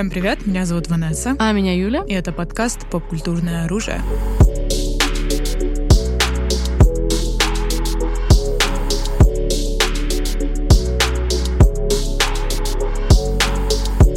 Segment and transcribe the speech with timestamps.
[0.00, 1.36] Всем привет, меня зовут Ванесса.
[1.38, 2.02] А меня Юля.
[2.08, 4.00] И это подкаст «Поп-культурное оружие».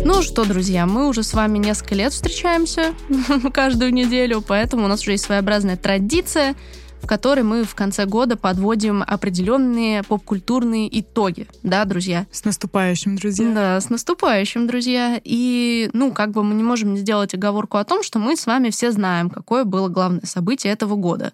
[0.05, 2.93] Ну что, друзья, мы уже с вами несколько лет встречаемся
[3.54, 6.55] каждую неделю, поэтому у нас уже есть своеобразная традиция—
[7.04, 12.25] в которой мы в конце года подводим определенные поп-культурные итоги, да, друзья?
[12.31, 13.53] С наступающим, друзья.
[13.53, 15.20] Да, с наступающим, друзья.
[15.21, 18.45] И, ну, как бы мы не можем не сделать оговорку о том, что мы с
[18.45, 21.34] вами все знаем, какое было главное событие этого года.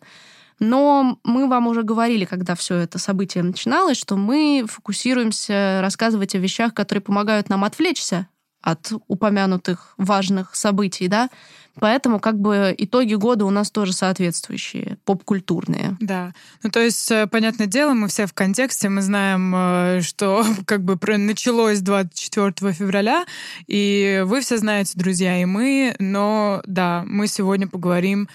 [0.57, 6.39] Но мы вам уже говорили, когда все это событие начиналось, что мы фокусируемся рассказывать о
[6.39, 8.27] вещах, которые помогают нам отвлечься
[8.61, 11.29] от упомянутых важных событий, да,
[11.79, 15.95] Поэтому как бы итоги года у нас тоже соответствующие, поп-культурные.
[15.99, 16.33] Да.
[16.63, 20.83] Ну, то есть, э, понятное дело, мы все в контексте, мы знаем, э, что как
[20.83, 23.25] бы началось 24 февраля,
[23.67, 28.27] и вы все знаете, друзья, и мы, но да, мы сегодня поговорим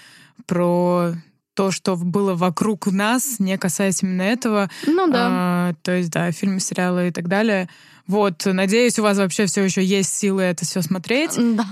[0.47, 1.13] про
[1.53, 4.69] то, что было вокруг нас, не касаясь именно этого.
[4.85, 5.27] Ну да.
[5.31, 7.69] А, то есть, да, фильмы, сериалы и так далее.
[8.07, 11.33] Вот, надеюсь, у вас вообще все еще есть силы это все смотреть.
[11.37, 11.65] Да.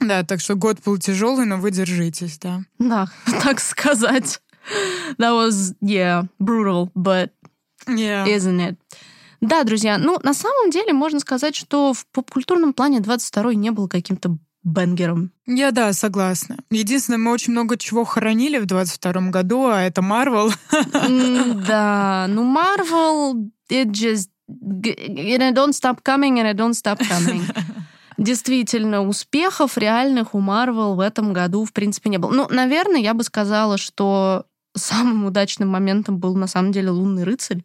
[0.00, 2.62] Да, так что год был тяжелый, но вы держитесь, да.
[2.78, 3.08] Да,
[3.42, 4.40] так сказать.
[5.18, 7.30] That was, yeah, brutal, but
[7.86, 8.26] yeah.
[8.26, 8.76] isn't it?
[9.40, 13.88] Да, друзья, ну, на самом деле можно сказать, что в поп-культурном плане 22-й не был
[13.88, 15.30] каким-то бенгером.
[15.46, 16.58] Я, да, согласна.
[16.70, 20.52] Единственное, мы очень много чего хоронили в 22-м году, а это Марвел.
[21.66, 24.28] Да, ну Марвел, it just...
[24.48, 27.42] And I don't stop coming, and I don't stop coming.
[28.18, 32.32] Действительно, успехов реальных у Марвел в этом году, в принципе, не было.
[32.32, 37.62] Ну, наверное, я бы сказала, что самым удачным моментом был, на самом деле, «Лунный рыцарь».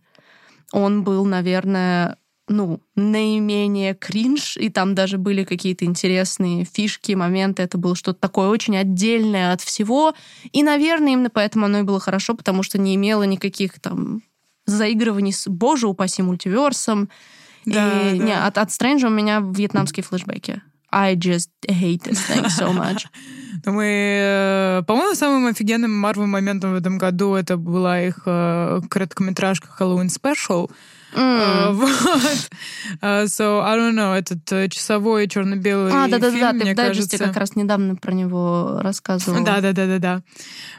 [0.71, 2.17] Он был, наверное,
[2.47, 7.63] ну, наименее кринж, и там даже были какие-то интересные фишки, моменты.
[7.63, 10.13] Это было что-то такое очень отдельное от всего.
[10.51, 14.21] И, наверное, именно поэтому оно и было хорошо, потому что не имело никаких там
[14.65, 17.09] заигрываний с, боже упаси, мультиверсом,
[17.65, 18.25] да, и да.
[18.25, 20.61] Не, от, от Стрэнджа у меня вьетнамские флешбеки.
[20.91, 23.07] I just hate this thing so much.
[23.65, 29.69] Мы, э, по-моему, самым офигенным Марвел моментом в этом году это была их э, короткометражка
[29.79, 30.69] Halloween Special,
[31.15, 31.73] Mm.
[31.83, 32.49] Вот.
[33.01, 36.57] Uh, so, I don't know, этот э, часовой черно-белый а, да, да, фильм, да, ты
[36.57, 37.17] мне кажется...
[37.17, 39.43] как раз недавно про него рассказывала.
[39.43, 40.21] Да, да, да, да, да.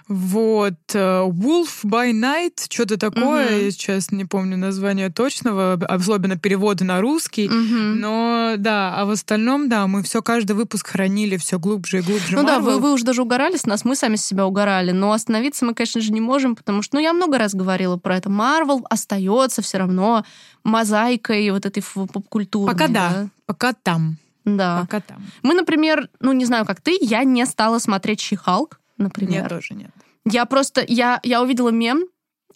[0.06, 0.74] Вот.
[0.94, 7.48] Wolf by Night, что-то такое, я сейчас не помню название точного, особенно переводы на русский.
[7.48, 12.36] Но да, а в остальном, да, мы все каждый выпуск хранили все глубже и глубже.
[12.36, 15.74] Ну да, вы, уже даже угорали с нас, мы сами себя угорали, но остановиться мы,
[15.74, 18.30] конечно же, не можем, потому что, ну, я много раз говорила про это.
[18.30, 20.23] Марвел остается все равно
[20.64, 22.72] мозаикой вот этой поп-культурной.
[22.72, 24.80] Пока да, пока там, Да.
[24.80, 25.24] пока там.
[25.42, 29.42] Мы, например, ну, не знаю, как ты, я не стала смотреть Щихалк, например.
[29.42, 29.90] Нет, тоже нет.
[30.26, 32.04] Я просто, я, я увидела мем,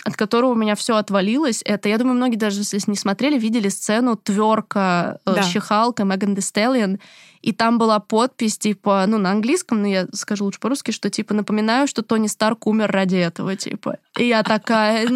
[0.09, 1.63] от которого у меня все отвалилось.
[1.65, 5.43] Это, я думаю, многие даже, если не смотрели, видели сцену тверка Да.
[5.43, 6.99] Щихалка, Меган Stallion,
[7.43, 11.35] и там была подпись, типа, ну, на английском, но я скажу лучше по-русски, что, типа,
[11.35, 13.99] напоминаю, что Тони Старк умер ради этого, типа.
[14.19, 15.07] И я такая...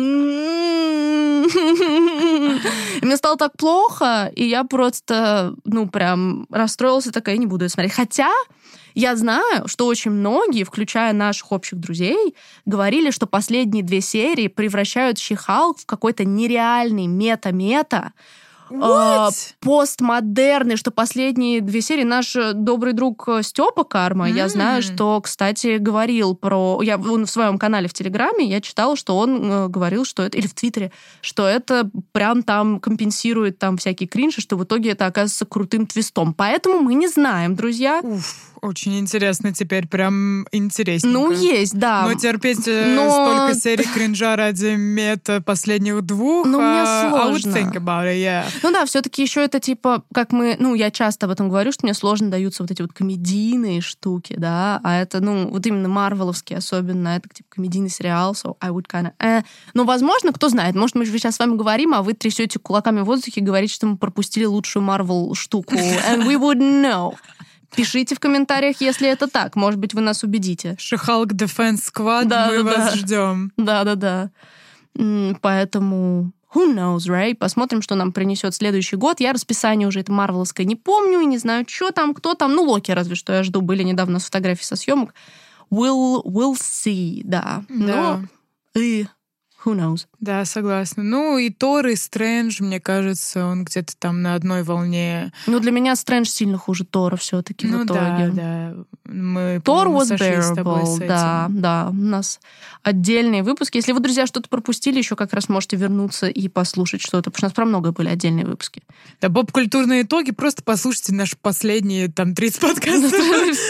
[3.02, 7.74] Мне стало так плохо, и я просто, ну, прям расстроилась и такая, не буду это
[7.74, 7.94] смотреть.
[7.94, 8.30] Хотя
[8.94, 12.34] я знаю, что очень многие, включая наших общих друзей,
[12.66, 18.12] говорили, что последние две серии превращают Щихалк в какой-то нереальный мета-мета,
[18.80, 19.54] а, What?
[19.60, 25.20] постмодерный, что последние две серии наш э, добрый друг э, Степа Карма, я знаю, что,
[25.20, 26.80] кстати, говорил про...
[26.82, 30.38] Я он в своем канале в Телеграме, я читала, что он э, говорил, что это...
[30.38, 35.06] Или в Твиттере, что это прям там компенсирует там всякие кринжи, что в итоге это
[35.06, 36.32] оказывается крутым твистом.
[36.32, 38.00] Поэтому мы не знаем, друзья.
[38.02, 41.18] Уф, очень интересно теперь, прям интересненько.
[41.18, 42.06] Ну, есть, да.
[42.06, 47.32] Но терпеть э, Но- столько серий кринжа ради мета последних двух, Ну, мне а, I
[47.32, 47.56] would сложно.
[47.56, 48.44] think about it, yeah.
[48.62, 51.84] Ну да, все-таки еще это типа, как мы, ну, я часто об этом говорю, что
[51.84, 56.58] мне сложно даются вот эти вот комедийные штуки, да, а это, ну, вот именно марвеловские
[56.58, 59.12] особенно, это типа комедийный сериал, so I would kind of...
[59.18, 59.42] Э.
[59.74, 63.00] Ну, возможно, кто знает, может, мы же сейчас с вами говорим, а вы трясете кулаками
[63.00, 67.14] в воздухе и говорите, что мы пропустили лучшую Марвел штуку, and we wouldn't know.
[67.76, 69.56] Пишите в комментариях, если это так.
[69.56, 70.76] Может быть, вы нас убедите.
[70.78, 72.96] Шихалк Squad, Да, мы да, вас да.
[72.96, 73.52] ждем.
[73.56, 74.30] Да-да-да.
[75.40, 77.34] Поэтому who knows, right?
[77.34, 79.20] Посмотрим, что нам принесет следующий год.
[79.20, 82.54] Я расписание уже это марвеловское не помню и не знаю, что там, кто там.
[82.54, 83.62] Ну, Локи разве что я жду.
[83.62, 85.14] Были недавно с фотографии со съемок.
[85.70, 87.64] We'll, we'll see, да.
[87.70, 87.76] Да.
[87.78, 88.22] Но
[88.74, 89.06] и
[89.64, 90.06] who knows?
[90.20, 91.02] Да, согласна.
[91.02, 95.32] Ну и Тор, и Стрэндж, мне кажется, он где-то там на одной волне.
[95.46, 98.00] Ну, для меня Стрэндж сильно хуже Тора все таки ну, в итоге.
[98.00, 98.74] да, да.
[99.04, 101.88] Мы, Тор was bearable, да, да.
[101.90, 102.40] У нас
[102.82, 103.76] отдельные выпуски.
[103.76, 107.46] Если вы, друзья, что-то пропустили, еще как раз можете вернуться и послушать что-то, потому что
[107.46, 108.82] у нас про много были отдельные выпуски.
[109.20, 113.12] Да, поп-культурные итоги, просто послушайте наши последние там 30 подкастов.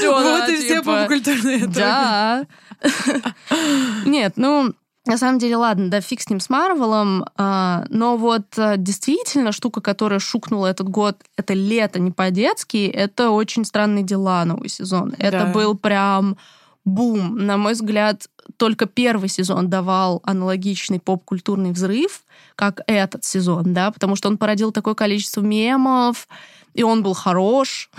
[0.02, 1.74] Вот и все типа, поп-культурные итоги.
[1.74, 2.46] Да.
[4.06, 4.74] Нет, ну,
[5.04, 9.50] на самом деле, ладно, да, фиг с ним, с Марвелом, а, но вот а, действительно
[9.50, 15.14] штука, которая шукнула этот год, это лето не по-детски, это очень странные дела новый сезон.
[15.18, 15.46] Это Да.
[15.46, 16.36] был прям
[16.84, 17.36] бум.
[17.38, 22.22] На мой взгляд, только первый сезон давал аналогичный поп-культурный взрыв,
[22.54, 26.28] как этот сезон, да, потому что он породил такое количество мемов,
[26.74, 27.90] и он был хорош.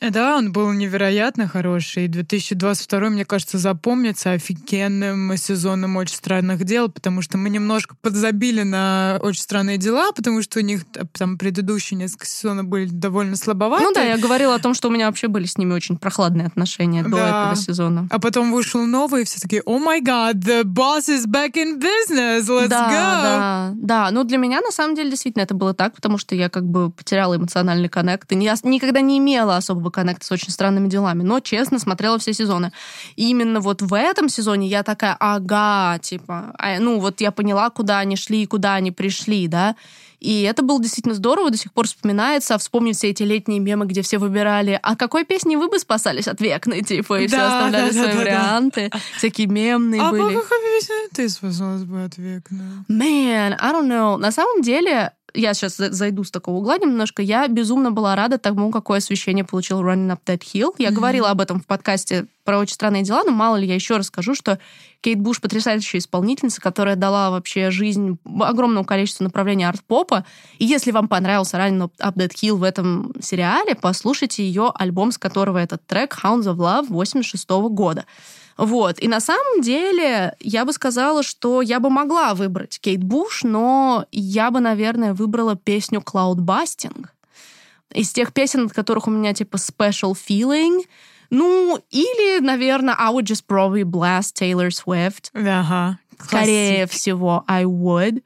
[0.00, 2.08] Да, он был невероятно хороший.
[2.08, 9.18] 2022, мне кажется, запомнится офигенным сезоном «Очень странных дел», потому что мы немножко подзабили на
[9.22, 10.82] «Очень странные дела», потому что у них
[11.12, 13.84] там предыдущие несколько сезонов были довольно слабоваты.
[13.84, 16.46] Ну да, я говорила о том, что у меня вообще были с ними очень прохладные
[16.46, 17.28] отношения до Да.
[17.50, 18.06] этого сезона.
[18.10, 21.80] А потом вышел новый, и все такие, о май гад, the boss is back in
[21.80, 22.92] business, let's да, go.
[22.92, 24.10] да, да.
[24.10, 26.90] Ну, для меня, на самом деле, действительно это было так, потому что я как бы
[26.90, 28.05] потеряла эмоциональный коннект.
[28.06, 32.32] И я никогда не имела особого коннекта с очень странными делами, но, честно, смотрела все
[32.32, 32.72] сезоны.
[33.16, 37.70] И именно вот в этом сезоне я такая, ага, типа, а, ну, вот я поняла,
[37.70, 39.76] куда они шли и куда они пришли, да.
[40.18, 42.54] И это было действительно здорово, до сих пор вспоминается.
[42.54, 46.26] А вспомнить все эти летние мемы, где все выбирали, а какой песней вы бы спасались
[46.26, 48.90] от векны, типа, и все Да, оставляли да, свои да, варианты.
[49.18, 50.34] Всякие мемные А были.
[50.34, 52.84] по какой песне ты спасалась бы от векна?
[52.88, 54.16] Man, I don't know.
[54.16, 58.70] На самом деле, я сейчас зайду с такого угла немножко, я безумно была рада тому,
[58.70, 60.74] какое освещение получил Running Up That Hill.
[60.78, 60.96] Я Мгм.
[60.96, 64.34] говорила об этом в подкасте про очень странные дела, но мало ли я еще расскажу,
[64.34, 64.58] что
[65.00, 70.24] Кейт Буш потрясающая исполнительница, которая дала вообще жизнь огромному количеству направлений арт-попа.
[70.58, 75.18] И если вам понравился Running Up That Hill в этом сериале, послушайте ее альбом, с
[75.18, 78.04] которого этот трек Hounds of Love 86 года.
[78.56, 78.98] Вот.
[79.00, 84.06] И на самом деле я бы сказала, что я бы могла выбрать Кейт Буш, но
[84.12, 87.06] я бы, наверное, выбрала песню Cloudbusting.
[87.92, 90.84] Из тех песен, от которых у меня типа special feeling.
[91.30, 95.30] Ну, или, наверное, I would just probably blast Taylor Swift.
[95.34, 95.98] Ага.
[96.18, 98.22] Скорее всего, I would.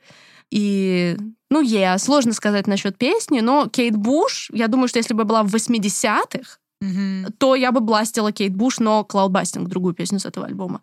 [0.51, 1.17] И,
[1.51, 5.25] ну, yeah, сложно сказать насчет песни, но Кейт Буш, я думаю, что если бы я
[5.25, 7.33] была в 80-х, Мгм.
[7.39, 10.81] то я бы бластила Кейт Буш, но Cloudbusting, другую песню с этого альбома.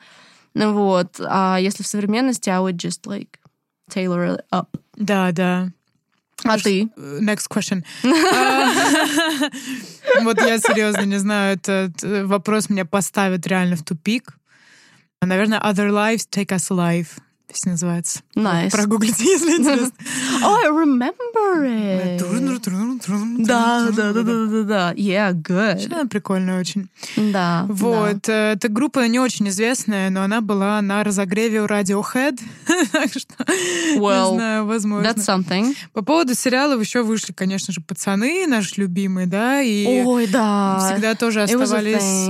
[0.53, 1.19] Ну Вот.
[1.19, 3.29] А если в современности, I would just like
[3.91, 4.67] Taylor it up.
[4.95, 5.71] Да, да.
[6.43, 6.89] А ты?
[6.95, 7.83] Э, Next question.
[8.03, 8.69] А,
[10.23, 14.37] Вот я серьезно не знаю, этот э, вопрос меня поставит реально в тупик.
[15.21, 17.07] Наверное, Other Lives Take Us Alive.
[17.47, 18.19] Песня называется.
[18.35, 18.71] Nice.
[18.71, 19.91] Прогуглите, если интересно.
[20.43, 22.21] Oh, I remember it.
[23.45, 24.93] Да, да, да, да, да, да.
[24.93, 25.85] Yeah, good.
[25.91, 26.89] Она прикольная очень.
[27.15, 27.65] Да.
[27.69, 28.27] Вот.
[28.29, 32.39] Эта группа не очень известная, но она была на разогреве у Radiohead.
[32.91, 33.33] Так что,
[33.97, 35.07] Well, не знаю, возможно.
[35.07, 35.75] That's something.
[35.93, 40.79] По поводу сериалов еще вышли, конечно же, пацаны, наши любимые, да, и Ой, да.
[40.91, 42.27] всегда тоже оставались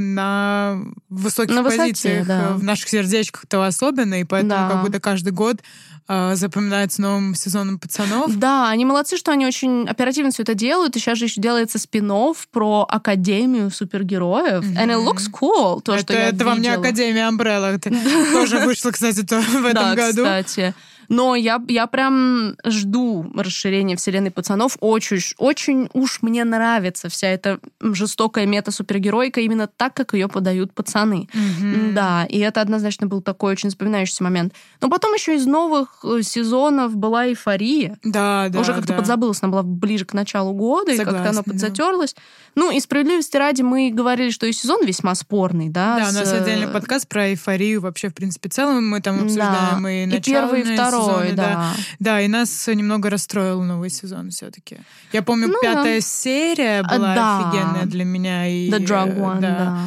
[0.00, 2.48] на высоких На высоте, позициях, да.
[2.54, 4.68] в наших сердечках-то особенно, и поэтому Да.
[4.70, 5.62] как будто каждый год
[6.08, 7.45] э, запоминается новым сезоном
[7.78, 8.36] пацанов.
[8.36, 10.96] Да, они молодцы, что они очень оперативно все это делают.
[10.96, 12.06] И сейчас же еще делается спин
[12.52, 14.64] про Академию супергероев.
[14.64, 16.80] And it looks cool, то, это, что я это вам не видела.
[16.80, 17.78] Академия Umbrella,
[18.32, 20.22] тоже вышло, кстати, в этом да, году.
[20.22, 20.74] кстати.
[21.08, 24.76] Но я, я прям жду расширения вселенной пацанов.
[24.80, 31.28] Очень, очень уж мне нравится вся эта жестокая мета-супергеройка именно так, как ее подают пацаны.
[31.32, 31.94] Мгм.
[31.94, 34.54] Да, и это однозначно был такой очень запоминающийся момент.
[34.80, 37.98] Но потом еще из новых э, сезонов была эйфория.
[38.02, 38.94] Да, да, Уже как-то да.
[38.94, 41.52] подзабылась, она была ближе к началу года, и как-то Согласна, она да.
[41.52, 42.16] подзатерлась.
[42.54, 45.98] Ну, и справедливости ради мы говорили, что и сезон весьма спорный, да.
[45.98, 48.88] Да, у с, нас отдельный подкаст про эйфорию вообще, в принципе, целом.
[48.88, 49.22] Мы там да.
[49.24, 51.74] обсуждаем и и начало первый, и второй, сезона, да.
[51.98, 54.78] Да, и нас немного расстроил новый сезон все-таки.
[55.12, 57.38] Я помню, Ну пятая серия А, была да.
[57.48, 58.48] офигенная для меня.
[58.48, 59.78] И, The Drug э, One, да.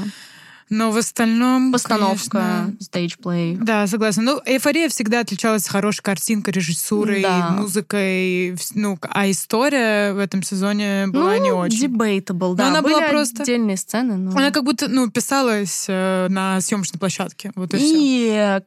[0.71, 3.57] Но в остальном, Постановка, конечно, stage play.
[3.59, 4.21] Да, согласна.
[4.21, 7.49] Ну, эйфория всегда отличалась хорошей картинкой, режиссурой, Да.
[7.49, 8.55] музыкой.
[8.75, 11.85] Ну, а история в этом сезоне была ну, не очень.
[11.87, 12.67] debatable, да.
[12.67, 14.29] она Были была просто- отдельные сцены, но...
[14.37, 17.51] Она как будто, ну, писалась э, на съемочной площадке.
[17.55, 17.97] Вот и все.
[17.97, 18.59] И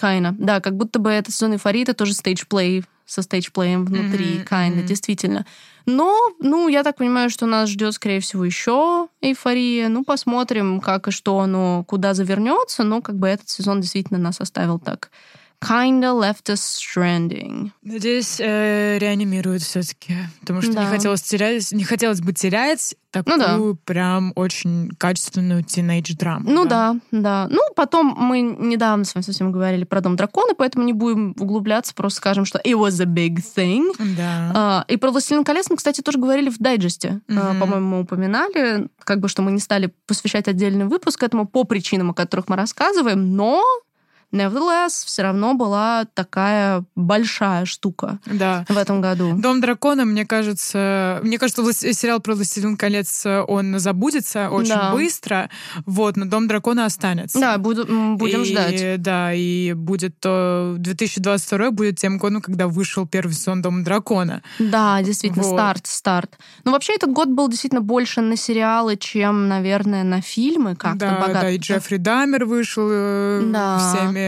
[0.00, 0.46] кайна, кайна.
[0.46, 4.44] Да, как будто бы этот сезон эйфории это тоже stage play со стейджплеем внутри, Мгм,
[4.44, 4.86] kinda, мгм.
[4.86, 5.44] действительно.
[5.86, 9.88] Но, ну, я так понимаю, что нас ждет, скорее всего, еще эйфория.
[9.88, 12.84] Ну, посмотрим, как и что оно, куда завернется.
[12.84, 15.10] Но, как бы, этот сезон действительно нас оставил так
[15.62, 17.70] kinda left us stranding.
[17.82, 20.84] Надеюсь, э, реанимируют все-таки, потому что Да.
[20.84, 23.38] не хотелось терять, не хотелось бы терять такую
[23.74, 23.78] да.
[23.84, 26.48] прям очень качественную тинейдж драму.
[26.48, 26.96] Ну да.
[27.10, 31.34] да, Ну, потом мы недавно с вами совсем говорили про Дом дракона, поэтому не будем
[31.38, 33.92] углубляться, просто скажем, что it was a big thing.
[34.16, 34.52] Да.
[34.54, 37.20] А, и про «Властелин колец» мы, кстати, тоже говорили в дайджесте.
[37.28, 37.60] А, Мгм.
[37.60, 42.10] По-моему, мы упоминали, как бы, что мы не стали посвящать отдельный выпуск этому по причинам,
[42.10, 43.62] о которых мы рассказываем, но
[44.32, 48.64] Nevertheless, все равно была такая большая штука да.
[48.68, 49.34] в этом году.
[49.36, 54.92] Дом дракона, мне кажется, мне кажется, сериал про Властелин колец, э, он забудется очень Да.
[54.92, 55.50] быстро,
[55.84, 57.40] вот, но Дом дракона останется.
[57.40, 59.02] Да, буду- будем И, ждать.
[59.02, 64.42] Да, и будет то 2022 будет тем годом, когда вышел первый сезон Дома дракона.
[64.58, 65.54] Да, действительно, Вот.
[65.56, 66.38] старт, старт.
[66.64, 70.76] Ну, вообще, этот год был действительно больше на сериалы, чем, наверное, на фильмы.
[70.76, 71.40] Как-то да, богато.
[71.42, 73.78] да, и Джеффри Дамер вышел э, Да.
[73.78, 74.19] всеми.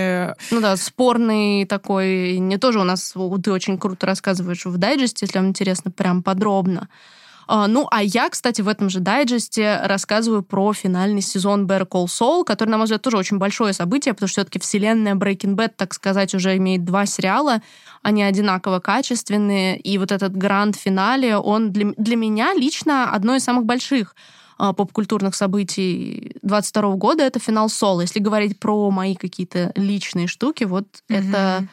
[0.51, 2.39] Ну да, спорный такой.
[2.39, 6.89] Не тоже у нас ты очень круто рассказываешь в дайджесте, если вам интересно, прям подробно.
[7.49, 12.07] А, Ну, а я, кстати, в этом же дайджесте рассказываю про финальный сезон Better Call
[12.07, 15.73] Saul, который, на мой взгляд, тоже очень большое событие, потому что все-таки вселенная Breaking Bad,
[15.77, 17.61] так сказать, уже имеет два сериала,
[18.03, 23.65] они одинаково качественные, и вот этот гранд-финале, он для, для меня лично одно из самых
[23.65, 24.15] больших
[24.59, 28.03] попкультурных событий 22 года это финал Соло.
[28.03, 31.67] Если говорить про мои какие-то личные штуки, вот это,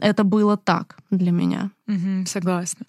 [0.00, 1.70] это было так для меня.
[1.86, 2.86] Мгм, согласна.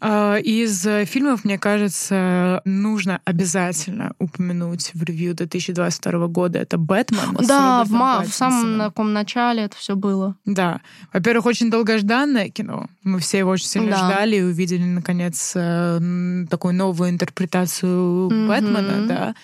[0.00, 6.58] А, Из фильмов, мне кажется, нужно обязательно упомянуть в ревью 2022 года.
[6.58, 7.36] Это «Бэтмен».
[7.46, 10.36] да, в, ма- в самом таком начале это все было.
[10.46, 10.80] Да.
[11.12, 12.86] Во-первых, очень долгожданное кино.
[13.02, 13.96] Мы все его очень сильно Да.
[14.10, 16.00] ждали и увидели, наконец, э,
[16.48, 18.48] такую новую интерпретацию Мгм.
[18.48, 19.34] Бэтмена, да.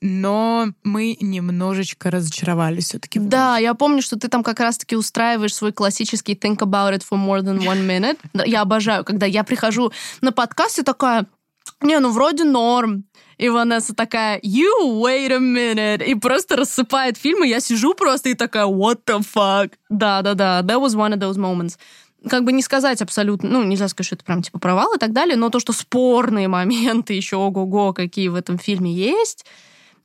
[0.00, 5.54] Но мы немножечко разочаровались все таки Да, я помню, что ты там как раз-таки устраиваешь
[5.54, 8.18] свой классический think about it for more than one minute.
[8.46, 11.26] Я обожаю, когда я прихожу на подкаст и такая,
[11.80, 13.04] не, ну вроде норм.
[13.38, 18.28] И Ванесса такая, you wait a minute, и просто рассыпает фильм, и я сижу просто
[18.28, 19.72] и такая, what the fuck.
[19.88, 21.76] Да-да-да, that was one of those moments.
[22.28, 25.12] Как бы не сказать абсолютно, ну, нельзя сказать, что это прям типа провал и так
[25.12, 29.44] далее, но то, что спорные моменты еще ого-го, какие в этом фильме есть,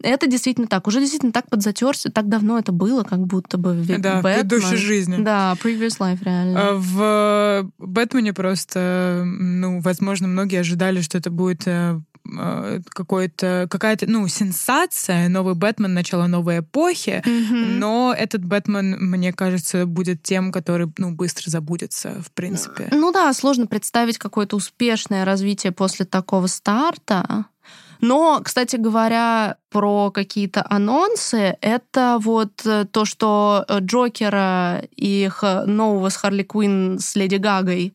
[0.03, 0.87] это действительно так.
[0.87, 4.75] Уже действительно так подзатерся, так давно это было, как будто бы в Да, в предыдущей
[4.77, 5.17] жизни.
[5.21, 6.59] Да, previous life, реально.
[6.59, 11.99] А В Бэтмене просто, ну, возможно, многие ожидали, что это будет э,
[12.39, 17.79] э, какой-то, какая-то, ну, сенсация, новый Бэтмен, начало новой эпохи, Мгм.
[17.79, 22.87] но этот Бэтмен, мне кажется, будет тем, который, ну, быстро забудется, в принципе.
[22.91, 27.45] Ну да, сложно представить какое-то успешное развитие после такого старта.
[28.01, 35.43] Но, кстати говоря, про какие-то анонсы, это вот э, то, что э, Джокера и их
[35.65, 37.93] нового с Харли Квинн с Леди Гагой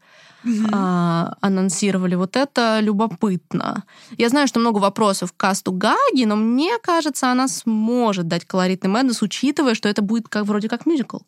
[0.72, 2.14] а, анонсировали.
[2.16, 3.84] Вот это любопытно.
[4.18, 8.90] Я знаю, что много вопросов к касту Гаги, но мне кажется, она сможет дать колоритный
[8.90, 11.18] Мэднес, учитывая, что это будет как вроде как мюзикл.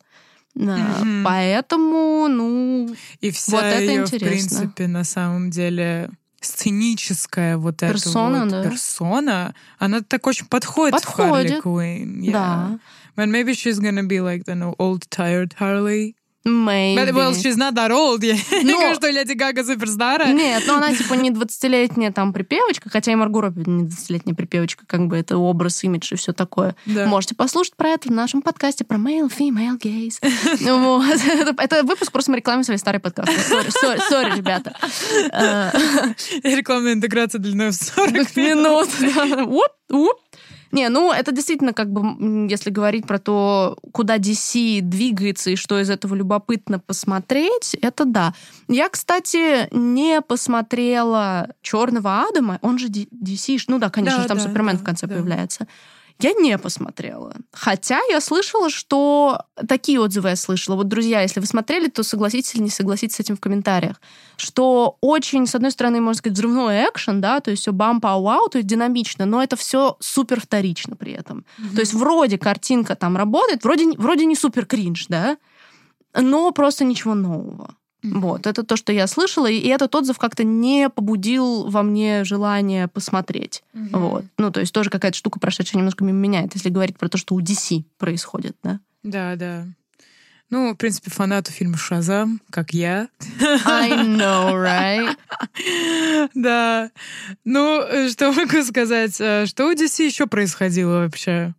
[0.53, 1.23] Да, Мгм.
[1.25, 2.89] Поэтому, ну,
[3.19, 4.29] И вся Вот это в интересно.
[4.29, 6.09] принципе, на самом деле
[6.45, 8.69] сценическая вот Персона, эта вот да.
[8.69, 11.63] персона, она так очень подходит, в Харли Подходит.
[11.63, 12.21] Куинн.
[12.21, 12.31] Yeah.
[12.31, 12.79] да.
[13.15, 16.15] But maybe she's gonna be like the old tired Harley.
[16.45, 16.95] Maybe.
[16.95, 18.23] But, well, she's not that old.
[18.23, 20.27] Я Но- говорю, что Леди Гага суперстара.
[20.27, 24.83] Нет, но она типа не 20-летняя там припевочка, хотя и Марго Робби не 20-летняя припевочка,
[24.85, 26.75] как бы это образ, имидж и все такое.
[26.85, 27.07] Да.
[27.07, 30.19] Можете послушать про это в нашем подкасте про male, female, gays.
[30.85, 31.19] Вот.
[31.57, 33.33] Это, выпуск просто мы свои старые подкасты.
[34.09, 34.75] Сори, ребята.
[36.43, 38.89] Рекламная интеграция длиной в 40 минут.
[39.47, 40.24] Уп, уп.
[40.75, 45.79] Не, ну это действительно как бы, если говорить про то, куда DC двигается и что
[45.79, 48.33] из этого любопытно посмотреть, это да.
[48.67, 54.37] Я, кстати, не посмотрела Черного Адама, он же DC, ну да, конечно Да, же, там
[54.37, 55.15] да, Супермен да, в конце да.
[55.15, 55.67] появляется.
[56.19, 57.35] Я не посмотрела.
[57.51, 59.41] Хотя я слышала, что...
[59.67, 60.75] Такие отзывы я слышала.
[60.75, 63.99] Вот, друзья, если вы смотрели, то согласитесь или не согласитесь с этим в комментариях.
[64.37, 68.23] Что очень, с одной стороны, можно сказать, взрывной экшен, да, то есть все бам пау
[68.23, 71.45] вау то есть динамично, но это все супер вторично при этом.
[71.73, 75.37] То есть вроде картинка там работает, вроде, вроде не супер кринж, да,
[76.13, 77.75] но просто ничего нового.
[78.13, 82.87] Вот, это то, что я слышала, и этот отзыв как-то не побудил во мне желание
[82.87, 83.63] посмотреть.
[83.73, 84.25] Вот.
[84.37, 87.17] Ну, то есть тоже какая-то штука, прошедшая немножко мимо меня, это если говорить про то,
[87.17, 88.79] что у DC происходит, да.
[89.03, 89.65] Да, да.
[90.51, 93.07] Ну, в принципе, фанату фильма «Шазам», как я.
[93.65, 95.17] I know, right?
[96.35, 96.91] Да.
[97.43, 99.19] Ну, э, что могу сказать?
[99.19, 101.55] Э, Что у DC еще происходило вообще?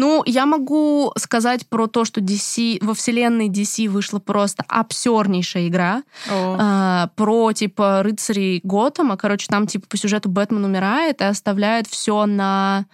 [0.00, 6.04] Ну, я могу сказать про то, что DC, во вселенной DC вышла просто абсурднейшая игра.
[6.30, 9.18] Э, про, типа, рыцарей Готэма.
[9.18, 12.86] Короче, там, типа, по сюжету Бэтмен умирает и оставляет все на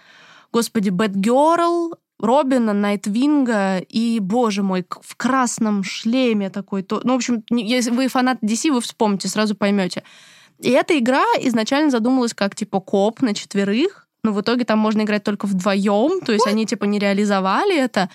[0.51, 6.83] господи, Бэтгерл, Робина, Найтвинга и, боже мой, в красном шлеме такой.
[6.83, 10.03] То, ну, в общем, если вы фанат DC, вы вспомните, сразу поймете.
[10.59, 15.03] И эта игра изначально задумалась как, типа, коп на четверых, но в итоге там можно
[15.03, 16.51] играть только вдвоем, то есть What?
[16.51, 18.09] они, типа, не реализовали это.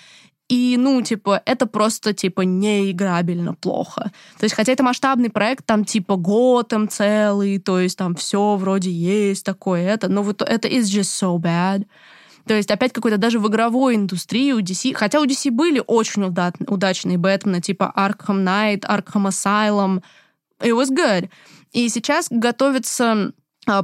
[0.51, 4.13] И, ну, типа, это просто, типа, неиграбельно плохо.
[4.39, 8.91] То есть, хотя это масштабный проект, там, типа, Готэм целый, то есть там все вроде
[8.91, 11.87] есть такое, это, но вот это is just so bad.
[12.47, 16.25] То есть опять какой-то даже в игровой индустрии у DC, хотя у DC были очень
[16.25, 20.03] удачные Бэтмены, типа Arkham Knight, Arkham Asylum,
[20.61, 21.31] it was good.
[21.73, 23.33] И сейчас готовится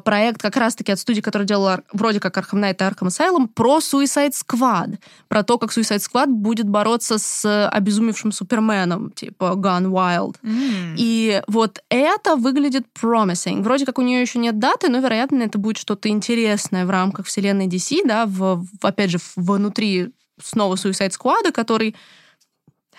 [0.05, 3.79] проект как раз-таки от студии, которая делала вроде как Arkham Knight и Arkham Asylum, про
[3.79, 4.99] Suicide Squad.
[5.29, 10.37] Про то, как Suicide Squad будет бороться с обезумевшим Суперменом, типа Gun Wild.
[10.43, 10.95] Mm.
[10.97, 13.63] И вот это выглядит promising.
[13.63, 17.27] Вроде как у нее еще нет даты, но, вероятно, это будет что-то интересное в рамках
[17.27, 21.95] вселенной DC, да, в, в, опять же, внутри снова Suicide Squad, который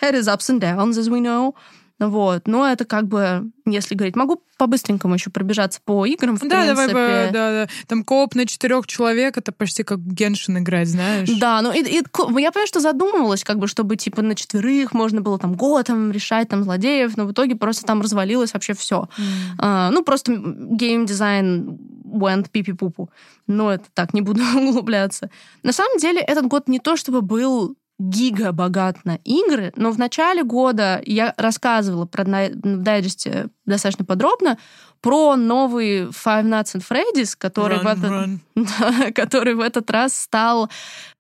[0.02, 1.54] had his ups and downs, as we know.
[2.00, 2.48] Вот.
[2.48, 6.94] Но это как бы, если говорить, могу по-быстренькому еще пробежаться по играм, в да, принципе.
[6.94, 7.68] Давай, да, да.
[7.88, 11.30] Там кооп на четырех человек, это почти как Геншин играть, знаешь?
[11.40, 15.22] Да, ну и, и, я понимаю, что задумывалась, как бы, чтобы типа на четверых можно
[15.22, 19.10] было там готом решать там злодеев, но в итоге просто там развалилось вообще все.
[19.18, 19.24] Mm.
[19.60, 23.10] А, ну, просто геймдизайн went пипи-пупу.
[23.48, 25.30] Но это так, не буду углубляться.
[25.64, 30.00] На самом деле, этот год не то чтобы был гига богат на игры, но в
[30.00, 34.58] начале года я рассказывала про в дайджесте достаточно подробно
[35.02, 39.12] про новый Five Nights at Freddy's, который, run, в этот, run.
[39.14, 40.70] который в этот раз стал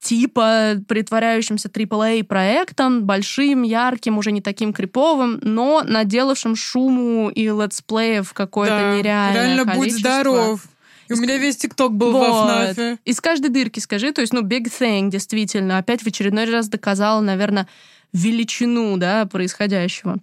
[0.01, 8.33] типа притворяющимся AAA проектом, большим, ярким, уже не таким криповым, но наделавшим шуму и летсплеев
[8.33, 9.81] какое-то да, нереальное реально количество.
[9.81, 10.62] будь здоров.
[11.10, 12.30] И у меня весь ТикТок был вот.
[12.30, 13.00] во ФНАФе.
[13.04, 17.19] Из каждой дырки скажи, то есть, ну, Big Thing, действительно, опять в очередной раз доказала,
[17.19, 17.67] наверное,
[18.13, 20.17] величину, да, происходящего.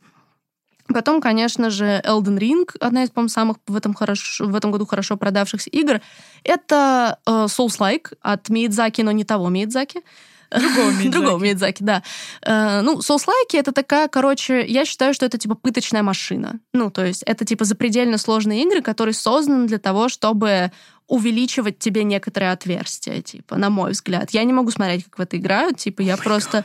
[0.88, 4.87] Потом, конечно же, Elden Ring, одна из, по-моему, самых в этом, хорошо, в этом году
[4.87, 6.01] хорошо продавшихся игр.
[6.44, 10.03] Это э, Souls-like от Миядзаки, но не того Миядзаки.
[10.50, 11.09] Другого Мидзаки.
[11.12, 12.02] Другого Мидзаки, да.
[12.42, 16.61] Э, ну, соус-лайки— это такая, короче, я считаю, что это типа пыточная машина.
[16.72, 20.70] Ну, то есть это типа запредельно сложные игры, которые созданы для того, чтобы
[21.09, 24.30] увеличивать тебе некоторые отверстия, типа, на мой взгляд.
[24.30, 26.64] Я не могу смотреть, как в это играют, типа, я oh просто...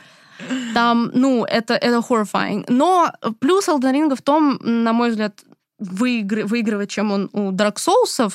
[0.73, 2.65] Там, ну, это, это horrifying.
[2.67, 5.43] Но плюс Elden Ring в том, на мой взгляд,
[5.77, 6.45] выигр...
[6.45, 8.31] выигрывает, чем он у Dark Souls,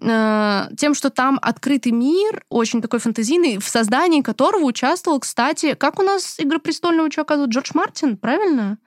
[0.00, 5.98] Э, тем, что там открытый мир, очень такой фантазийный, в создании которого участвовал, кстати, как
[5.98, 8.78] у нас «Игра престольного» что оказывает, Джордж Мартин, правильно?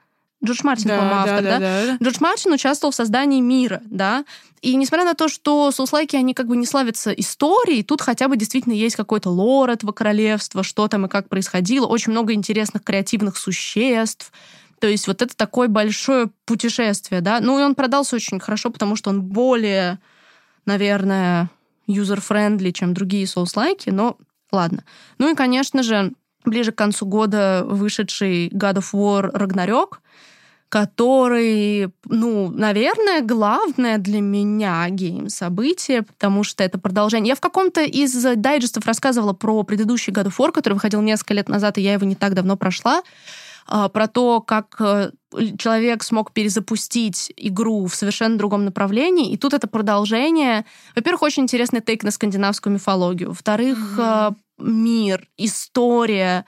[0.43, 1.60] Джордж Мартин, да, по-моему, автор, да, да?
[1.60, 1.97] Да, да?
[2.04, 4.26] Джордж Мартин участвовал в создании мира, да.
[4.62, 8.28] И несмотря на то, что souls-like и, они как бы не славятся историей, тут хотя
[8.28, 12.84] бы действительно есть какой-то лор этого королевства, что там и как происходило, очень много интересных
[12.84, 14.32] креативных существ,
[14.80, 17.39] то есть вот это такое большое путешествие, да.
[17.39, 19.99] Ну и он продался очень хорошо, потому что он более
[20.65, 21.49] наверное,
[21.88, 24.17] user-friendly, чем другие souls-like и, но
[24.52, 24.84] ладно.
[25.17, 26.13] Ну и, конечно же,
[26.45, 29.97] ближе к концу года вышедший God of War Ragnarok,
[30.69, 37.30] который, ну, наверное, главное для меня гейм-событие, потому что это продолжение.
[37.30, 41.47] Я в каком-то из дайджестов рассказывала про предыдущий God of War, который выходил несколько лет
[41.47, 43.04] назад, и я его не так давно прошла.
[43.65, 45.12] А, про то, как э,
[45.58, 49.32] человек смог перезапустить игру в совершенно другом направлении.
[49.32, 50.65] И тут это продолжение.
[50.95, 53.30] Во-первых, очень интересный тейк на скандинавскую мифологию.
[53.30, 54.36] Во-вторых, mm-hmm.
[54.60, 56.45] мир, история,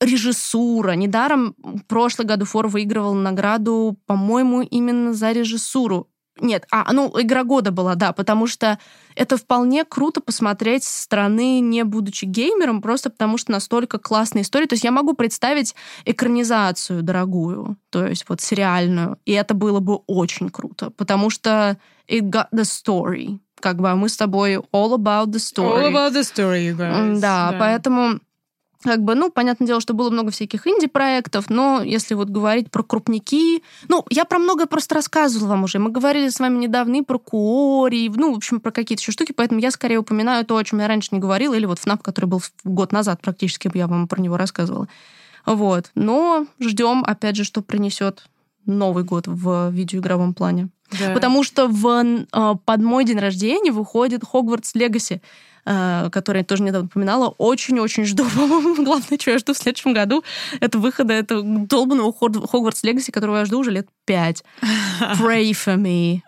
[0.00, 0.92] режиссура.
[0.92, 1.54] Недаром
[1.88, 6.08] прошлый году Фор выигрывал награду, по-моему, именно за режиссуру.
[6.40, 8.78] Нет, а, ну, игра года была, да, потому что
[9.14, 14.66] это вполне круто посмотреть с стороны, не будучи геймером, просто потому что настолько классная история.
[14.66, 15.74] То есть я могу представить
[16.04, 22.22] экранизацию дорогую, то есть вот сериальную, и это было бы очень круто, потому что it
[22.30, 23.40] got the story.
[23.60, 25.82] Как бы а мы с тобой all about the story.
[25.82, 27.18] All about the story, you guys.
[27.20, 27.56] Да, да.
[27.58, 28.20] поэтому
[28.82, 32.82] как бы, ну, понятное дело, что было много всяких инди-проектов, но если вот говорить про
[32.82, 33.62] крупники...
[33.88, 35.78] Ну, я про многое просто рассказывала вам уже.
[35.78, 39.32] Мы говорили с вами недавно и про Куори, ну, в общем, про какие-то еще штуки,
[39.32, 42.26] поэтому я скорее упоминаю то, о чем я раньше не говорила, или вот FNAF, который
[42.26, 44.88] был год назад практически, я вам про него рассказывала.
[45.44, 45.90] Вот.
[45.94, 48.28] Но ждем, опять же, что принесет
[48.66, 50.68] Новый год в видеоигровом плане.
[50.90, 51.12] Да.
[51.14, 55.22] Потому что в, э, под мой день рождения выходит Хогвартс Легаси,
[56.10, 57.28] который я тоже недавно упоминала.
[57.38, 58.24] Очень-очень жду.
[58.34, 60.24] По-моему, главное, что я жду в следующем году,
[60.60, 64.42] это выхода этого долбанного Хогвартс Легаси, которого я жду уже лет пять.
[65.20, 66.20] Pray for me.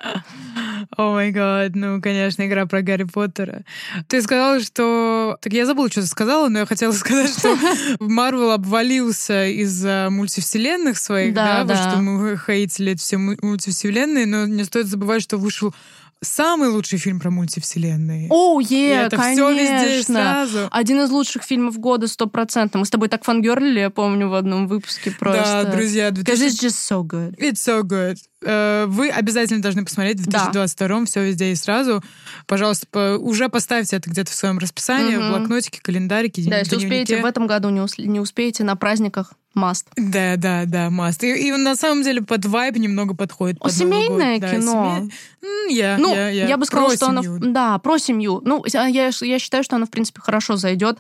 [0.97, 3.65] О май гад, ну, конечно, игра про Гарри Поттера.
[4.09, 5.39] Ты сказала, что...
[5.41, 7.57] Так я забыла, что ты сказала, но я хотела сказать, что
[8.01, 11.91] Марвел обвалился из-за мультивселенных своих, да, Да, да.
[11.91, 15.75] что мы хейтили эти все му- мультивселенные, но не стоит забывать, что вышел
[16.23, 18.27] самый лучший фильм про мультивселенные.
[18.31, 20.15] О, И е, это все везде конечно.
[20.15, 20.69] сразу.
[20.71, 22.81] Один из лучших фильмов года, сто процентов.
[22.81, 25.63] Мы с тобой так фангерлили, я помню, в одном выпуске просто.
[25.65, 26.47] Да, друзья, Because 2000...
[26.47, 27.37] it's just so good.
[27.39, 28.17] It's so good.
[28.45, 30.45] Э, Вы обязательно должны посмотреть в Да.
[30.51, 32.03] 2022 все везде и сразу.
[32.47, 35.29] Пожалуйста, по- уже поставьте это где-то в своем расписании, в Мгм.
[35.39, 36.87] блокнотике, календарике, Да, если дневнике.
[37.03, 39.85] успеете в этом году, не, ус- не успеете на праздниках, must.
[39.97, 41.23] Да, да, да, маст.
[41.25, 43.57] И, и на самом деле под вайб немного подходит.
[43.61, 44.41] О, под семейное год.
[44.43, 44.99] Да, кино.
[45.01, 47.23] семей- М, Я, Ну, я, я, я бы сказала, про что оно...
[47.23, 47.39] семью.
[47.53, 48.41] Да, про семью.
[48.45, 50.99] Ну, я, я считаю, что оно, в принципе, хорошо зайдет.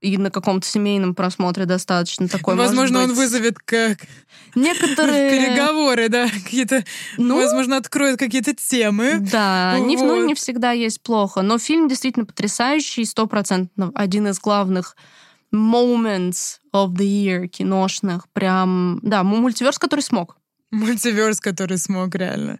[0.00, 3.98] И на каком-то семейном просмотре достаточно такой, Возможно, он вызовет как
[4.56, 5.30] Некоторые...
[5.46, 6.84] переговоры, да, какие-то,
[7.18, 9.18] Ну, возможно, откроет какие-то темы.
[9.20, 10.26] Да, не, ну, Вот.
[10.26, 11.42] не всегда есть плохо.
[11.42, 14.96] Но фильм действительно потрясающий, стопроцентно один из главных
[15.52, 18.22] moments of the year киношных.
[18.32, 20.36] Прям, да, мультиверс, который смог.
[20.70, 22.58] Мультиверс, который смог реально.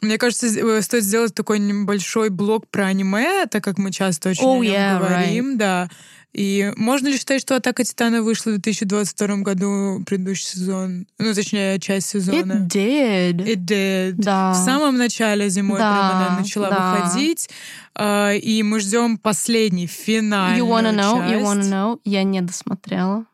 [0.00, 4.44] Мне кажется, э, стоит сделать такой небольшой блок про аниме, так как мы часто очень
[4.44, 5.90] Oh, о нем yeah, говорим, да.
[6.32, 11.06] И можно ли считать, что «Атака Титана» вышла в 2022 году, предыдущий сезон?
[11.18, 12.52] Ну, точнее, часть It сезона.
[12.70, 13.34] did.
[13.44, 14.12] It did.
[14.12, 14.52] Да.
[14.52, 16.94] В самом начале зимой Да, прямо она начала да.
[16.94, 17.50] выходить.
[17.94, 21.18] А, И мы ждем последний, финальную You wanna know?
[21.18, 21.34] часть.
[21.34, 22.00] You wanna know?
[22.04, 23.26] Я не досмотрела.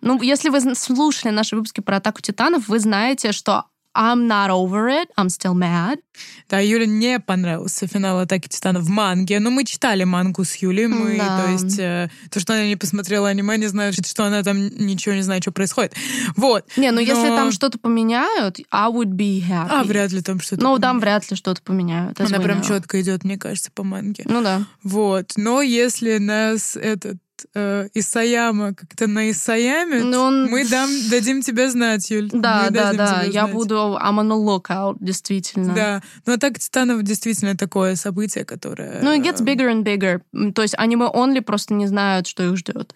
[0.00, 3.64] Ну, если вы слушали наши выпуски про атаку титанов, вы знаете, что
[3.96, 5.98] I'm not over it, I'm still mad.
[6.48, 10.86] Да, Юле не понравился финал «Атаки Титанов» в манге, но мы читали мангу с Юлей,
[10.86, 11.42] мы, Да.
[11.42, 15.14] то есть, э, то, что она не посмотрела аниме, не значит, что она там ничего
[15.14, 15.94] не знает, что происходит.
[16.36, 16.64] Вот.
[16.76, 19.68] Не, ну если Но- там что-то поменяют, I would be happy.
[19.70, 20.62] А, вряд ли там что-то...
[20.62, 22.20] Ну, там вряд ли что-то поменяют.
[22.20, 22.66] Она прям know.
[22.66, 24.24] четко идет, мне кажется, по манге.
[24.26, 24.64] Ну да.
[24.82, 25.32] Вот.
[25.36, 27.16] Но если нас этот
[27.54, 32.28] э, Исаяма как-то на Исаяме, Ну, он- мы дам, дадим тебе знать, Юль.
[32.32, 33.22] Да, Мы да, да.
[33.24, 33.52] Я знать.
[33.52, 35.74] буду I'm on a lookout, действительно.
[35.74, 36.02] Да.
[36.26, 39.00] Но так Титанов действительно такое событие, которое...
[39.02, 40.52] Ну, it gets bigger and bigger.
[40.52, 42.92] То есть аниме-онли просто не знают, что их ждет.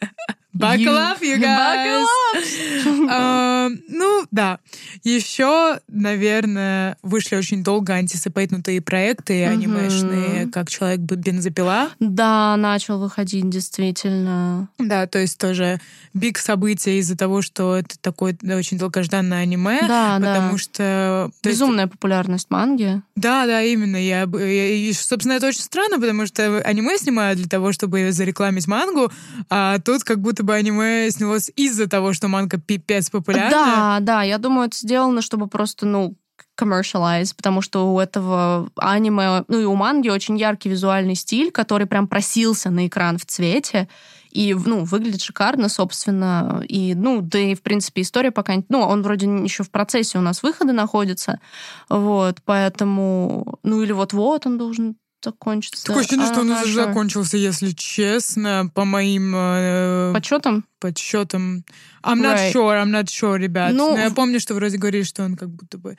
[0.58, 2.06] Buckle You- up, you guys!
[3.10, 4.58] А, ну, да.
[5.02, 9.52] Еще, наверное, вышли очень долго антисипейтнутые проекты Мгм.
[9.54, 11.90] анимешные, как «Человек бензопила».
[12.00, 14.68] Да, начал выходить, действительно.
[14.78, 15.80] Да, то есть тоже
[16.12, 19.80] биг событие из-за того, что это такое очень долгожданное аниме.
[19.82, 20.34] Да, да.
[20.34, 21.30] Потому что...
[21.42, 23.00] есть- Безумная популярность манги.
[23.16, 23.96] Да, да, именно.
[23.96, 28.66] Я, я- и, собственно, это очень странно, потому что аниме снимают для того, чтобы зарекламить
[28.66, 29.10] мангу,
[29.48, 33.50] а тут как будто бы аниме снялось из-за того, что манга пипец популярна.
[33.50, 36.16] Да, да, я думаю, это сделано, чтобы просто, ну,
[36.58, 41.86] commercialize, потому что у этого аниме, ну и у манги очень яркий визуальный стиль, который
[41.86, 43.88] прям просился на экран в цвете,
[44.30, 48.54] и, ну, выглядит шикарно, собственно, и, ну, да и, в принципе, история пока...
[48.68, 51.40] Ну, он вроде еще в процессе у нас выхода находится,
[51.88, 53.58] вот, поэтому...
[53.62, 55.84] Ну, или вот-вот он должен закончиться.
[55.84, 56.84] Такое ощущение, что он уже sure.
[56.86, 60.64] закончился, если честно, по моим э, Подсчетом?
[60.80, 61.64] подсчетам.
[62.04, 62.52] I'm not Right.
[62.54, 63.72] sure, I'm not sure, ребят.
[63.74, 65.96] Ну, Но я помню, что вроде говорили, что он как будто бы...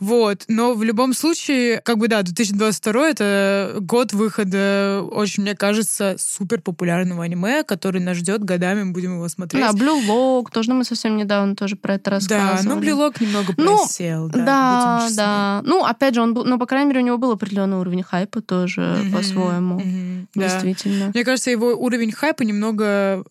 [0.00, 0.44] Вот.
[0.48, 6.62] Но в любом случае, как бы да, 2022 это год выхода, очень, мне кажется, супер
[6.62, 9.62] популярного аниме, который нас ждет годами, мы будем его смотреть.
[9.62, 12.68] Да, Blue Lock, тоже мы совсем недавно тоже про это Да, рассказывали.
[12.74, 14.28] но Блилок немного Ну, просел.
[14.28, 15.62] Да, Да, да.
[15.66, 18.40] Ну, опять же, он был, ну, по крайней мере, у него был определенный уровень хайпа
[18.62, 19.74] тоже Мгм, по-своему.
[19.80, 20.42] мгм, да.
[20.48, 21.10] Действительно.
[21.14, 22.84] Мне кажется, его уровень хайпа немного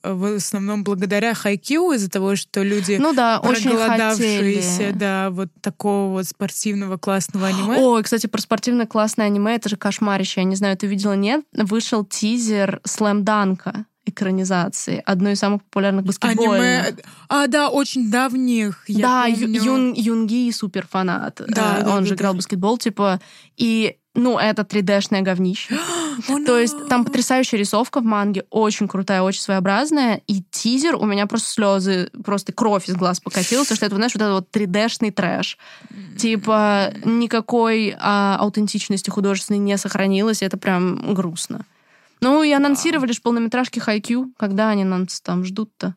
[0.04, 4.92] э, в основном благодаря хайкью, из-за того, что люди Ну да, очень проголодавшиеся, хотели.
[4.98, 7.78] да, вот такого вот спортивного классного аниме.
[7.80, 10.42] Ой, кстати, про спортивное классное аниме, это же кошмарище.
[10.42, 11.44] Я не знаю, ты видела, нет?
[11.54, 16.88] Вышел тизер Слэм Данка экранизации, одной из самых популярных баскетбольных.
[16.88, 16.96] Аниме.
[17.30, 18.84] А, да, очень давних.
[18.88, 19.62] Я да, помню.
[19.64, 21.42] Юн, Юнги супер фанат.
[21.48, 22.36] Да, Э, да, он да, же играл да.
[22.36, 23.22] в баскетбол, типа,
[23.58, 25.74] и ну, это 3D-шное говнище.
[26.28, 26.88] О, То есть no.
[26.88, 30.22] там потрясающая рисовка в манге, очень крутая, очень своеобразная.
[30.28, 34.14] И тизер, у меня просто слезы, просто кровь из глаз покатилась, потому что это, знаешь,
[34.14, 35.58] вот этот вот 3D-шный трэш.
[36.18, 41.66] Типа никакой а, аутентичности художественной не сохранилось, это прям грустно.
[42.20, 45.96] Ну и анонсировали же полнометражки Хайкю, когда они нас там ждут-то.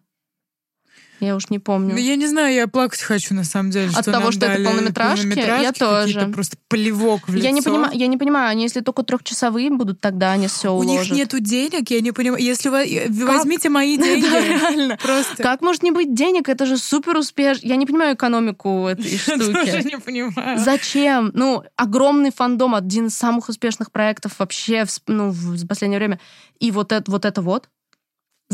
[1.21, 1.93] Я уж не помню.
[1.95, 3.89] Ну, я не знаю, я плакать хочу, на самом деле.
[3.95, 5.39] От что того, что это дали полнометражки?
[5.39, 6.15] Я тоже.
[6.15, 7.45] какие-то Просто плевок в лицо.
[7.45, 10.79] Я не понимаю, я не понимаю, они если только трехчасовые будут, тогда они все У
[10.81, 11.11] уложат.
[11.11, 12.43] них нету денег, я не понимаю.
[12.43, 14.99] Если вы возьмите мои деньги, реально.
[15.03, 15.43] просто.
[15.43, 16.49] Как может не быть денег?
[16.49, 17.67] Это же супер успешно.
[17.67, 19.87] Я не понимаю экономику этой Я тоже штуки.
[19.95, 20.59] не понимаю.
[20.59, 21.31] Зачем?
[21.35, 26.19] Ну, огромный фандом, один из самых успешных проектов вообще в, ну, в последнее время.
[26.59, 27.25] И вот это вот.
[27.25, 27.69] Это вот.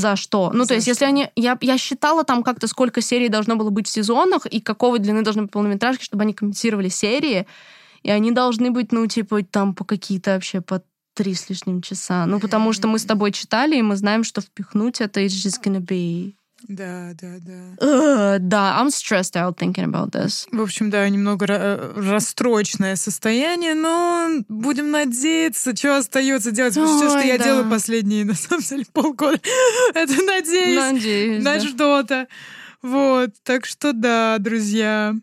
[0.00, 0.50] За что?
[0.54, 1.08] Ну, За то есть, если что?
[1.08, 1.28] они...
[1.36, 5.22] Я, я считала там как-то, сколько серий должно было быть в сезонах, и какого длины
[5.22, 7.46] должны быть полнометражки, чтобы они компенсировали серии.
[8.02, 10.82] И они должны быть, ну, типа, там по какие-то вообще по
[11.14, 12.24] три с лишним часа.
[12.26, 15.62] Ну, потому что мы с тобой читали, и мы знаем, что впихнуть это it's just
[15.62, 16.34] gonna be...
[16.70, 17.84] Да, да, да.
[17.84, 20.46] Ugh, да, I'm stressed out thinking about this.
[20.52, 26.74] В общем, да, немного ра- расстроечное состояние, но будем надеяться, что остается делать.
[26.74, 27.44] Все, что Ой, я да.
[27.44, 29.40] делаю последние, на самом деле, полгода,
[29.94, 31.60] это надеюсь Надеюсь, на да.
[31.60, 32.28] что-то.
[32.82, 35.14] Вот, так что да, друзья.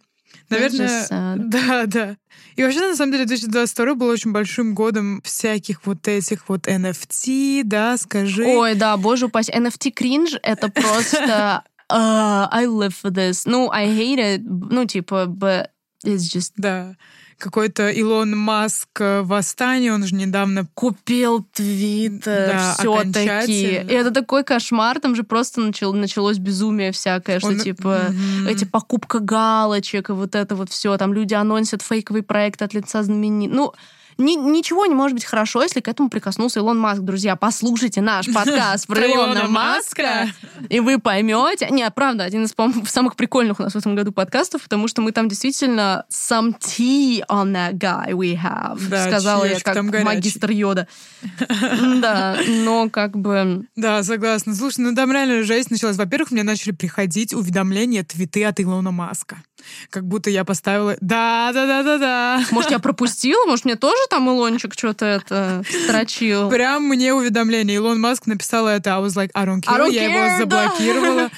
[0.49, 1.05] Наверное,
[1.37, 2.17] да, да.
[2.57, 7.61] И вообще, на самом деле, 2022 был очень большим годом всяких вот этих вот NFT,
[7.63, 8.45] да, скажи.
[8.45, 9.51] Ой, да, боже упасть.
[9.51, 11.63] NFT кринж— это просто...
[11.91, 13.43] uh, I live for this.
[13.45, 14.41] Ну, I hate it.
[14.43, 15.67] Ну, типа, but
[16.03, 16.53] it's just...
[16.57, 16.95] Да.
[17.39, 23.73] Какой-то Илон Маск э, восстание, он же недавно Купил Твиттер Да, все-таки.
[23.75, 28.47] И это такой кошмар, там же просто начал, началось безумие всякое, что Он- типа Мгм.
[28.47, 33.03] эти покупка галочек и вот это вот все, там люди анонсят фейковый проект от лица
[33.03, 33.51] знаменит.
[33.53, 33.73] Ну,
[34.17, 37.01] ни- ничего не может быть хорошо, если к этому прикоснулся Илон Маск.
[37.01, 40.29] Друзья, послушайте наш подкаст про Илона Маска,
[40.69, 41.67] и вы поймете.
[41.69, 42.53] Нет, правда, один из,
[42.89, 47.23] самых прикольных у нас в этом году подкастов, потому что мы там действительно some tea
[47.29, 50.87] on that guy we have, сказала я как магистр Йода.
[51.97, 53.65] Да, но как бы...
[53.75, 54.53] Да, согласна.
[54.55, 55.97] Слушай, ну там реально жесть началась.
[55.97, 59.43] Во-первых, мне начали приходить уведомления, твиты от Илона Маска.
[59.89, 60.95] Как будто я поставила...
[61.01, 62.45] Да, да, да, да, да.
[62.51, 63.45] Может, я пропустила?
[63.45, 66.49] Может, мне тоже там Илончик что-то это строчил?
[66.49, 67.77] Прям мне уведомление.
[67.77, 69.75] Илон Маск написал это, I was like, I don't care.
[69.75, 71.29] I don't я care, его заблокировала.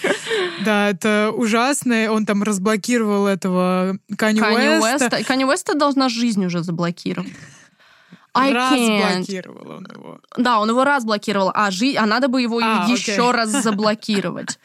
[0.65, 2.11] Да, это ужасно.
[2.11, 4.41] Он там разблокировал этого Канни.
[4.41, 5.23] Уэста.
[5.23, 7.29] Канни Уэста должна жизнь уже заблокировать.
[8.33, 9.01] I can't.
[9.01, 10.19] Разблокировал он его.
[10.37, 11.95] Да, он его раз блокировал, а, жи...
[11.97, 13.31] а надо бы его А, еще окей.
[13.31, 14.59] раз заблокировать.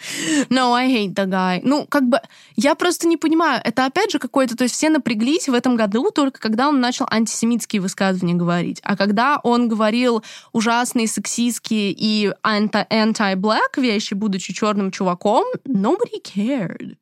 [0.51, 1.61] No, I hate the guy.
[1.63, 2.21] Ну, как бы,
[2.57, 6.11] я просто не понимаю, это опять же какой-то, то есть все напряглись в этом году
[6.11, 8.81] только когда он начал антисемитские высказывания говорить.
[8.83, 10.23] А когда он говорил
[10.53, 16.97] ужасные сексистские и anti-black вещи, будучи черным чуваком, nobody cared.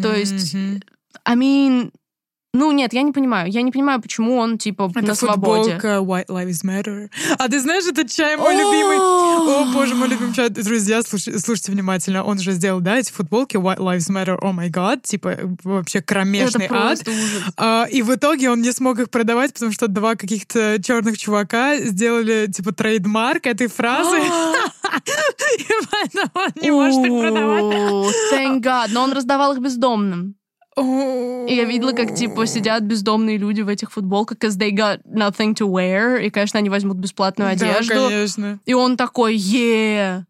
[0.00, 0.82] То есть, Мгм.
[1.24, 1.92] I mean,
[2.54, 3.50] ну нет, я не понимаю.
[3.50, 5.74] Я не понимаю, почему он, типа, Это на свободе.
[5.78, 7.08] футболка White Lives Matter.
[7.38, 8.98] А ты знаешь, этот чай мой любимый?
[8.98, 10.50] О, боже, мой любимый чай.
[10.50, 12.22] Друзья, слушай- слушайте внимательно.
[12.24, 16.06] Он же сделал, да, эти футболки White Lives Matter, о май гад, типа вообще Это
[16.06, 16.70] кромешный ад.
[16.70, 17.42] просто ужас.
[17.56, 21.78] А, и в итоге он не смог их продавать, потому что два каких-то черных чувака
[21.78, 24.18] сделали типа трейдмарк этой фразы.
[25.58, 28.14] И поэтому он не может их продавать.
[28.32, 28.88] Thank God.
[28.92, 30.34] Но он раздавал их бездомным.
[30.76, 35.54] И я видела, как, типа, сидят бездомные люди в этих футболках, because they got nothing
[35.54, 37.94] to wear, и, конечно, они возьмут бесплатную Да, одежду.
[37.94, 38.58] конечно.
[38.64, 40.24] И он такой, е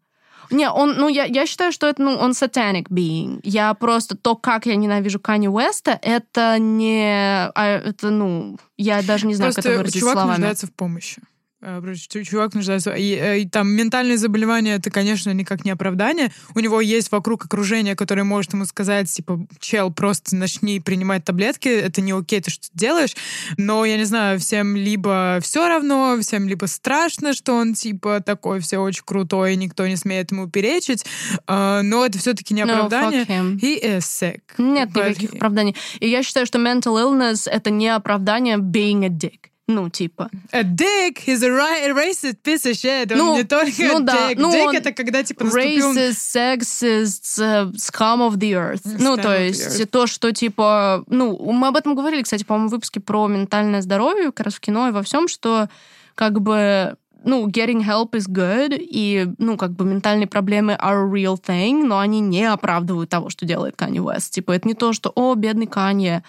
[0.51, 3.39] Не, он, ну, я, я считаю, что это, ну, он satanic being.
[3.43, 9.25] Я просто, то, как я ненавижу Канни Уэста, это не, а, это, ну, я даже
[9.25, 10.31] не знаю, как это Просто выразить чувак словами.
[10.37, 11.21] нуждается в помощи.
[11.65, 11.81] Э,
[12.23, 12.91] Чувак нуждается...
[12.91, 16.31] И, э, и там ментальные заболевания, это, конечно, никак не оправдание.
[16.55, 21.69] У него есть вокруг окружение, которое может ему сказать, типа, чел, просто начни принимать таблетки,
[21.69, 23.15] это не окей, ты что делаешь.
[23.57, 28.59] Но, я не знаю, всем либо все равно, всем либо страшно, что он, типа, такой
[28.59, 31.05] все очень крутой, никто не смеет ему перечить.
[31.47, 33.23] Э, Но это все-таки не No, оправдание.
[33.23, 33.57] him.
[33.59, 34.41] He is sick.
[34.57, 35.75] Нет But никаких he- оправданий.
[35.99, 39.49] И я считаю, что mental illness— это не оправдание being a dick.
[39.67, 40.29] Ну, типа.
[40.51, 43.13] A dick, he's a ri- racist piece of shit.
[43.13, 44.35] Он Ну, не только ну да, dick.
[44.37, 45.93] ну dick он это когда, типа, наступил...
[45.93, 48.81] Racist, sexist, э, scum of the earth.
[48.83, 51.05] ну, Scum то of the есть то, что, типа...
[51.07, 54.59] Ну, мы об этом говорили, кстати, по-моему, в выпуске про ментальное здоровье, как раз в
[54.59, 55.69] кино и во всем, что
[56.15, 61.09] как бы ну, getting help is good, и, ну, как бы ментальные проблемы are a
[61.09, 64.33] real thing, но они не оправдывают того, что делает Канни Уэст.
[64.33, 66.23] Типа, это не то, что, о, бедный Канье,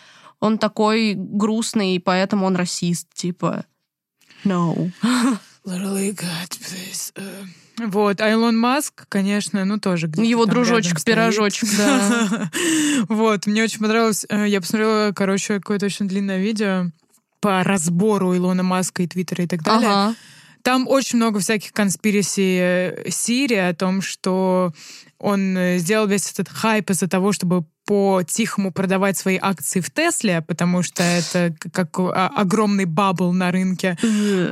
[0.44, 3.64] он такой грустный, и поэтому он расист, типа.
[4.44, 4.90] No.
[5.64, 7.12] Literally, God, please.
[7.16, 12.50] Э, Вот, а Илон Маск, конечно, ну тоже где-то Его дружочек, пирожочек, да.
[13.08, 16.90] Вот, мне очень понравилось, э, я посмотрела, короче, какое-то очень длинное видео
[17.40, 19.88] по разбору Илона Маска и Твиттера и так далее.
[19.88, 20.14] Ага.
[20.62, 24.72] Там очень много всяких конспираси Сирии о том, что
[25.18, 30.42] он э, сделал весь этот хайп из-за того, чтобы по-тихому продавать свои акции в Тесле,
[30.42, 33.96] потому что это как а, огромный бабл на рынке.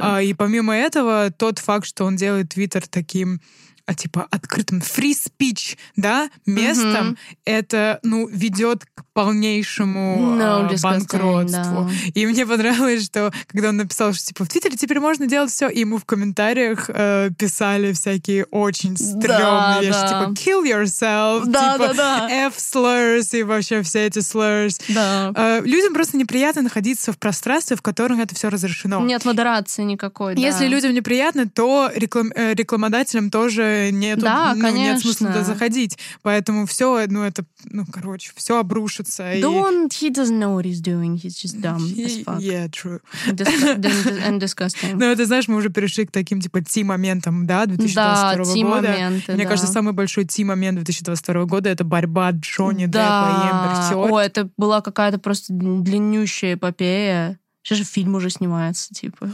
[0.01, 3.41] А, и помимо этого, тот факт, что он делает Твиттер таким
[3.87, 7.17] а, типа открытым free speech, да, местом, mm-hmm.
[7.45, 11.85] это, ну, ведет к полнейшему no, э, банкротству.
[11.85, 11.91] Да.
[12.15, 15.69] И мне понравилось, что когда он написал, что типа в Твиттере теперь можно делать все,
[15.69, 20.09] и ему в комментариях э, писали всякие очень стрёмные да, вещи, да.
[20.09, 22.47] типа kill yourself, да, типа да, да.
[22.49, 24.81] F-slurs и вообще все эти slurs.
[24.89, 25.33] Да.
[25.35, 29.01] Э, людям просто неприятно находиться в пространстве, в котором это все разрешено.
[29.01, 30.37] Нет модерации никакой.
[30.37, 30.69] Если да.
[30.69, 35.99] людям неприятно, то реклам, э, рекламодателям тоже нет, да, ну, нет смысла туда заходить.
[36.23, 39.35] Поэтому все, ну это, ну короче, все обрушится.
[39.35, 40.07] Don't, и...
[40.07, 42.41] he doesn't know what he's doing, he's just dumb he, as fuck.
[42.41, 43.01] Yeah, true.
[43.27, 44.95] and disgusting.
[44.95, 48.89] Ну, это, знаешь, мы уже перешли к таким, типа, ти-моментам, да, 2022 да, года.
[48.89, 49.49] Моменты, Мне да.
[49.51, 53.03] кажется, самый большой ти-момент 2022 года— это борьба Джонни да.
[53.03, 57.39] Деппа и Эмбер О, это была какая-то просто длиннющая эпопея.
[57.63, 59.31] Сейчас же фильм уже снимается, типа.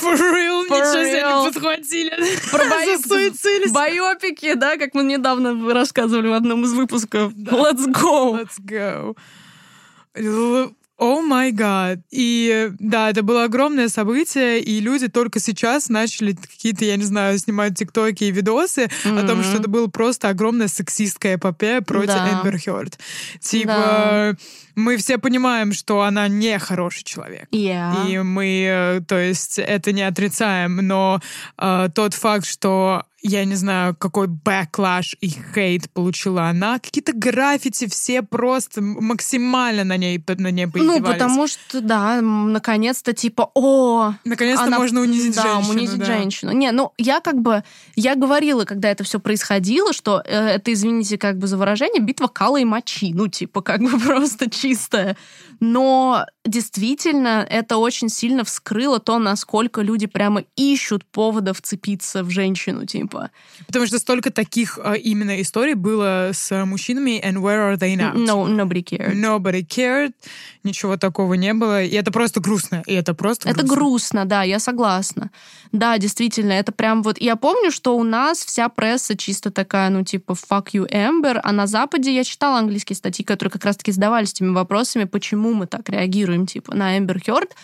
[0.00, 0.66] For real?
[0.68, 2.10] For Ничего себе, они подхватили.
[2.50, 3.70] Про бои...
[3.72, 7.32] Байопики, да, как мы недавно рассказывали в одном из выпусков.
[7.34, 8.40] Let's go!
[8.40, 9.14] Let's go.
[11.02, 11.98] О май гад.
[12.12, 17.36] И да, это было огромное событие, и люди только сейчас начали какие-то, я не знаю,
[17.38, 19.18] снимать тиктоки и видосы mm-hmm.
[19.18, 22.40] о том, что это было просто огромная сексистская эпопея против да.
[22.40, 23.00] Эмбер Хёрд.
[23.40, 24.36] Типа, да.
[24.74, 27.48] Мы все понимаем, что она не хороший человек.
[27.50, 28.08] Yeah.
[28.08, 31.20] И мы, э, то есть, это не отрицаем, но
[31.58, 36.80] э, тот факт, что я не знаю, какой бэклаш и хейт получила она.
[36.80, 41.00] Какие-то граффити все просто максимально на ней, на ней поиздевались.
[41.00, 44.14] Ну, потому что, да, наконец-то типа, о...
[44.24, 44.78] Наконец-то она...
[44.78, 45.72] можно унизить да, женщину.
[45.72, 46.04] унизить да.
[46.04, 46.52] женщину.
[46.52, 47.62] Не, ну, я как бы...
[47.94, 52.26] Я говорила, когда это все происходило, что э, это, извините, как бы за выражение, битва
[52.26, 53.12] кала и мочи.
[53.14, 55.16] Ну, типа, как бы просто чистая.
[55.60, 62.84] Но действительно это очень сильно вскрыло то, насколько люди прямо ищут повода вцепиться в женщину,
[62.84, 63.30] типа.
[63.66, 68.12] Потому что столько таких э, именно историй было с мужчинами, and where are they now?
[68.14, 69.14] No, nobody cared.
[69.14, 70.12] Nobody cared,
[70.64, 73.60] ничего такого не было, и это просто грустно, и это просто грустно.
[73.60, 75.30] Это грустно, да, я согласна.
[75.70, 77.20] Да, действительно, это прям вот...
[77.20, 81.52] Я помню, что у нас вся пресса чисто такая, ну, типа, fuck you, Amber, а
[81.52, 85.88] на Западе я читала английские статьи, которые как раз-таки задавались этими вопросами, почему мы так
[85.88, 87.54] реагируем, типа, на Эмбер Хёрд.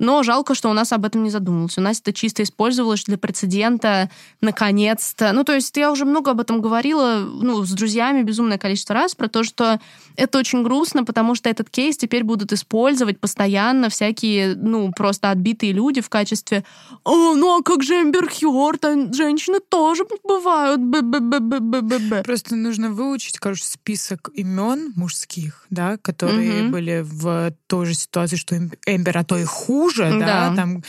[0.00, 1.76] Но жалко, что у нас об этом не задумывалось.
[1.76, 4.10] У нас это чисто использовалось для прецедента,
[4.40, 5.32] наконец-то.
[5.32, 9.14] Ну, то есть я уже много об этом говорила, ну, с друзьями безумное количество раз,
[9.14, 9.78] про то, что
[10.16, 15.72] это очень грустно, потому что этот кейс теперь будут использовать постоянно всякие, ну, просто отбитые
[15.72, 16.64] люди в качестве
[17.04, 19.14] «О, ну а как же Эмбер Хёрд?
[19.14, 20.80] Женщины тоже бывают».
[20.80, 26.72] Б -б -б Просто нужно выучить, короче, список имен мужских, да, которые угу.
[26.72, 30.82] были в той же ситуации, что Эмбер, а то и хуже, хуже, да, да там...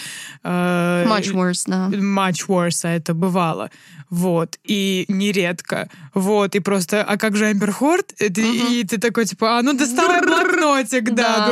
[0.43, 1.89] Э, much worse, да.
[1.89, 3.69] Much worse, а это бывало.
[4.09, 4.57] Вот.
[4.65, 5.89] И нередко.
[6.13, 6.55] Вот.
[6.55, 8.11] И просто, а как же Эмбер Хорд?
[8.19, 8.71] И, угу.
[8.71, 11.49] и ты такой, типа, а ну доставай блокнотик, да.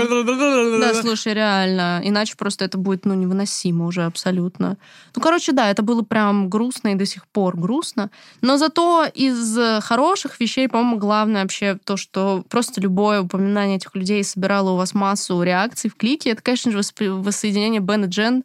[0.79, 2.01] Да, слушай, реально.
[2.03, 4.77] Иначе просто это будет, ну, невыносимо уже абсолютно.
[5.15, 8.09] Ну, короче, да, это было прям грустно и до сих пор грустно.
[8.41, 14.23] Но зато из хороших вещей, по-моему, главное вообще то, что просто любое упоминание этих людей
[14.23, 16.31] собирало у вас массу реакций в клике.
[16.31, 16.83] Это, конечно же,
[17.39, 18.43] воссоединение Бен и Джен.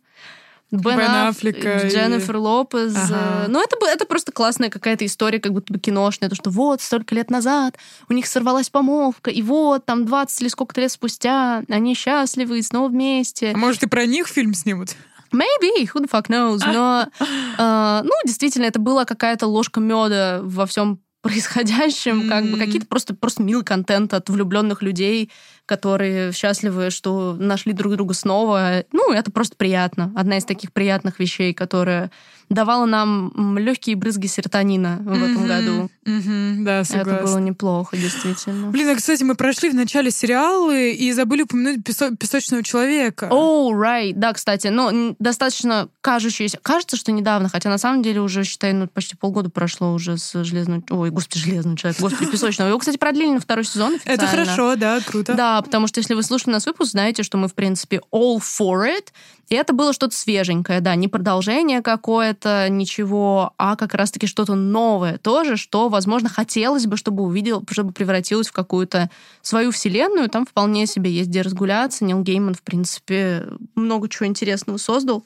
[0.70, 2.38] Бен, Бен Аффлека, Дженнифер и...
[2.38, 2.96] Лопес.
[2.96, 3.44] Ага.
[3.48, 7.14] Ну, это, это просто классная какая-то история, как будто бы киношная, то, что вот, столько
[7.14, 7.76] лет назад
[8.08, 12.62] у них сорвалась помолвка, и вот, там, 20 или сколько-то лет спустя они счастливы и
[12.62, 13.52] снова вместе.
[13.54, 14.96] А может, и про них фильм снимут?
[15.32, 16.60] Maybe, who the fuck knows.
[16.66, 17.08] Но,
[17.58, 22.28] э, ну, действительно, это была какая-то ложка меда во всем происходящем, mm-hmm.
[22.28, 25.30] как бы какие-то просто, просто милый контент от влюбленных людей,
[25.66, 28.84] которые счастливы, что нашли друг друга снова.
[28.92, 30.12] Ну, это просто приятно.
[30.14, 32.10] Одна из таких приятных вещей, которая
[32.50, 35.30] давала нам легкие брызги серотонина в mm-hmm.
[35.30, 35.90] этом году.
[36.06, 36.64] Mm-hmm.
[36.64, 37.10] Да, согласна.
[37.12, 38.70] Это было неплохо, действительно.
[38.70, 43.28] Блин, а, кстати, мы прошли в начале сериалы и забыли упомянуть песо- песочного человека.
[43.30, 44.12] Oh, right.
[44.14, 46.58] Да, кстати, но достаточно кажущееся.
[46.60, 50.44] Кажется, что недавно, хотя на самом деле уже, считай, ну, почти полгода прошло уже с
[50.44, 50.84] железным...
[50.90, 52.68] Ой, господи, железный человек, господи, песочного.
[52.68, 54.20] Его, кстати, продлили на второй сезон официально.
[54.20, 55.32] Это хорошо, да, круто.
[55.34, 58.86] Да, потому что если вы слушали нас выпуск, знаете, что мы, в принципе, all for
[58.86, 59.08] it.
[59.48, 65.18] И это было что-то свеженькое, да, не продолжение какое-то, ничего, а как раз-таки что-то новое
[65.18, 69.10] тоже, что, возможно, хотелось бы, чтобы увидел, чтобы превратилось в какую-то
[69.42, 70.30] свою вселенную.
[70.30, 72.04] Там вполне себе есть где разгуляться.
[72.04, 75.24] Нил Гейман, в принципе, много чего интересного создал.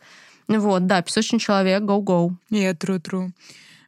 [0.49, 2.33] Вот, да, «Песочный человек», go-go.
[2.51, 3.31] Yeah, true, true.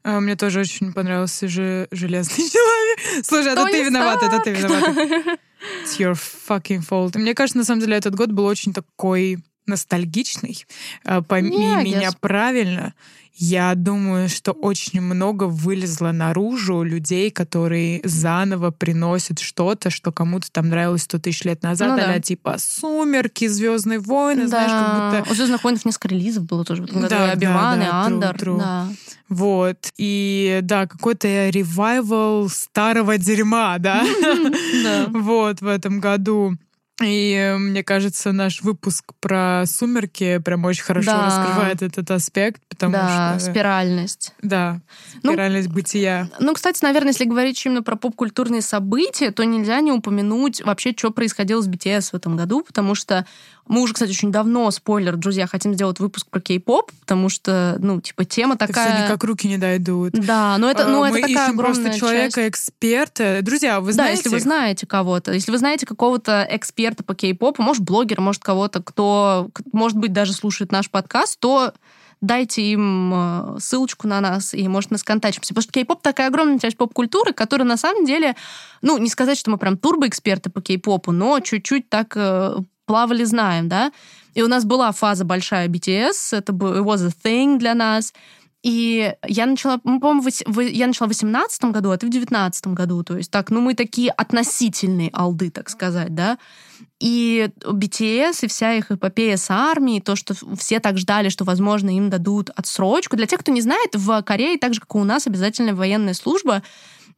[0.03, 3.25] А, мне тоже очень понравился же «Железный человек».
[3.25, 4.89] Слушай, это ты виноват, это ты виноват.
[5.85, 7.19] It's your fucking fault.
[7.19, 9.39] Мне кажется, на самом деле, этот год был очень такой
[9.71, 10.67] ностальгичный.
[11.05, 12.95] А, пойми yeah, меня правильно.
[13.43, 20.69] Я думаю, что очень много вылезло наружу людей, которые заново приносят что-то, что кому-то там
[20.69, 22.21] нравилось сто тысяч лет назад, ну, да.
[22.21, 24.49] типа «Сумерки», «Звездные войны», да.
[24.49, 25.33] знаешь, как будто...
[25.33, 27.15] У «Звездных войн» несколько релизов было тоже в этом году.
[27.15, 28.35] Да, Оби-Ван да, да, Андер.
[28.35, 28.59] True, true.
[28.59, 28.89] Да.
[29.31, 29.79] Вот.
[29.97, 34.05] И да, какой-то ревайвал старого дерьма, да?
[35.09, 36.59] Вот в этом году.
[37.03, 41.27] И э, мне кажется, наш выпуск про сумерки прям очень хорошо да.
[41.27, 43.51] раскрывает этот аспект, потому да, что...
[43.51, 44.35] спиральность.
[44.43, 44.81] Да,
[45.23, 46.31] ну, спиральность ну, бытия.
[46.39, 51.11] Ну, кстати, наверное, если говорить именно про поп-культурные события, то нельзя не упомянуть вообще, что
[51.11, 53.27] происходило с BTS в этом году, потому что
[53.71, 58.01] мы уже, кстати, очень давно, спойлер, друзья, хотим сделать выпуск про кей-поп, потому что, ну,
[58.01, 58.87] типа, тема такая...
[58.87, 60.11] Это все никак руки не дойдут.
[60.13, 63.39] Да, но это, ну, а, это такая ищем просто человека-эксперта.
[63.43, 64.15] Друзья, вы знаете...
[64.15, 68.43] Да, если вы знаете кого-то, если вы знаете какого-то эксперта по кей-попу, может, блогер, может,
[68.43, 71.73] кого-то, кто, может быть, даже слушает наш подкаст, то
[72.21, 75.55] дайте им э, ссылочку на нас, и, может, мы сконтачимся.
[75.55, 78.35] Потому что кей-поп такая огромная часть поп-культуры, которая, на самом деле,
[78.83, 82.57] ну, не сказать, что мы прям турбоэксперты по кей-попу, но чуть-чуть так э,
[82.91, 83.93] плавали, знаем, да.
[84.35, 88.13] И у нас была фаза большая BTS, это it was a thing для нас.
[88.65, 90.29] И я начала, мы, по-моему,
[90.61, 93.03] я начала в 18 году, а ты в 19 году.
[93.05, 96.37] То есть так, ну мы такие относительные алды, так сказать, да.
[96.99, 101.97] И BTS и вся их эпопея с армией, то, что все так ждали, что, возможно,
[101.97, 103.17] им дадут отсрочку.
[103.17, 106.15] Для тех, кто не знает, в Корее, так же, как и у нас, обязательная военная
[106.15, 106.63] служба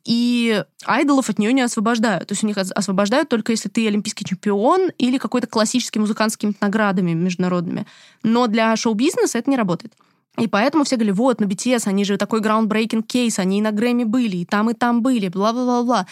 [0.04, 2.28] и айдолов от нее не освобождают.
[2.28, 6.36] То есть у них освобождают только если ты олимпийский чемпион или какой-то классический музыкант с
[6.36, 7.86] какими-то наградами международными.
[8.22, 9.92] Но для шоу-бизнеса это не работает.
[10.38, 13.70] И поэтому все говорили, вот, на BTS, они же такой groundbreaking кейс, они и на
[13.70, 16.06] Грэмми были, и там, и там были, бла-бла-бла-бла.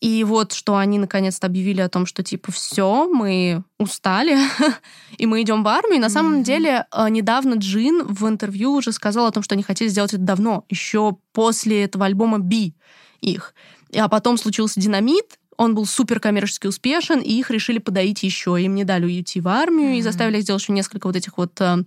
[0.00, 4.36] И вот, что они наконец-то объявили о том, что, типа, все, мы устали,
[5.18, 5.98] и мы идем в армию.
[5.98, 6.44] И на самом mm-hmm.
[6.44, 10.22] деле, э, недавно Джин в интервью уже сказал о том, что они хотели сделать это
[10.22, 12.74] давно, еще после этого альбома «Би»
[13.20, 13.54] их.
[13.94, 18.56] А потом случился динамит, он был супер коммерчески успешен, и их решили подоить еще.
[18.58, 19.98] Им не дали уйти в армию mm-hmm.
[19.98, 21.84] и заставили сделать еще несколько вот этих вот э,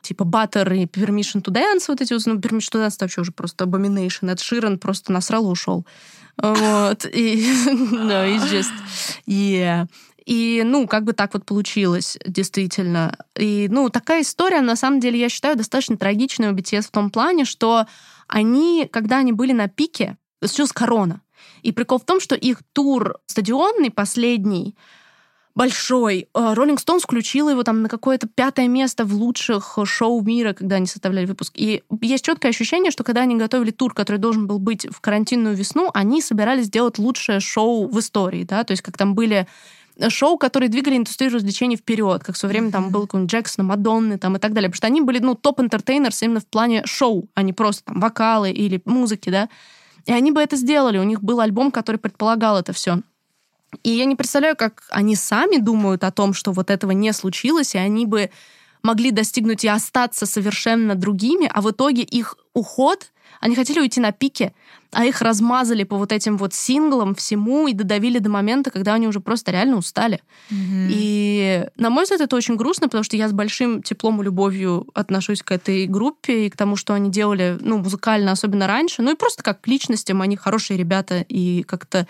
[0.00, 3.30] типа Butter и Permission to Dance, вот эти вот, ну, Permission to Dance вообще уже
[3.30, 4.30] просто abomination.
[4.30, 5.86] Эд Ширен просто насрал и ушел.
[6.36, 7.06] Вот.
[7.06, 7.46] И,
[7.92, 8.72] no, it's just,
[9.28, 9.86] yeah.
[10.26, 13.16] И, ну, как бы так вот получилось, действительно.
[13.36, 17.10] И, ну, такая история, на самом деле, я считаю, достаточно трагичная у BTS в том
[17.10, 17.86] плане, что
[18.28, 20.16] они, когда они были на пике,
[20.48, 21.20] случилась корона.
[21.62, 24.74] И прикол в том, что их тур стадионный, последний,
[25.54, 26.28] большой.
[26.34, 30.86] Rolling Stones включила его там на какое-то пятое место в лучших шоу мира, когда они
[30.86, 31.52] составляли выпуск.
[31.56, 35.54] И есть четкое ощущение, что когда они готовили тур, который должен был быть в карантинную
[35.54, 39.46] весну, они собирались сделать лучшее шоу в истории, да, то есть как там были
[40.08, 44.18] шоу, которые двигали индустрию развлечений вперед, как в свое время там был какой-нибудь Джексон, Мадонны
[44.18, 47.28] там и так далее, потому что они были, ну, top entertainers именно в плане шоу,
[47.34, 49.50] а не просто там вокалы или музыки, да.
[50.06, 50.98] И они бы это сделали.
[50.98, 53.00] У них был альбом, который предполагал это все.
[53.82, 57.74] И я не представляю, как они сами думают о том, что вот этого не случилось,
[57.74, 58.30] и они бы
[58.82, 64.12] могли достигнуть и остаться совершенно другими, а в итоге их уход, они хотели уйти на
[64.12, 64.52] пике,
[64.92, 69.08] а их размазали по вот этим вот синглам всему и додавили до момента, когда они
[69.08, 70.20] уже просто реально устали.
[70.50, 70.88] Mm-hmm.
[70.90, 74.86] И, на мой взгляд, это очень грустно, потому что я с большим теплом и любовью
[74.94, 79.02] отношусь к этой группе и к тому, что они делали, ну, музыкально, особенно раньше.
[79.02, 82.06] Ну и просто как к личностям, они хорошие ребята, и как-то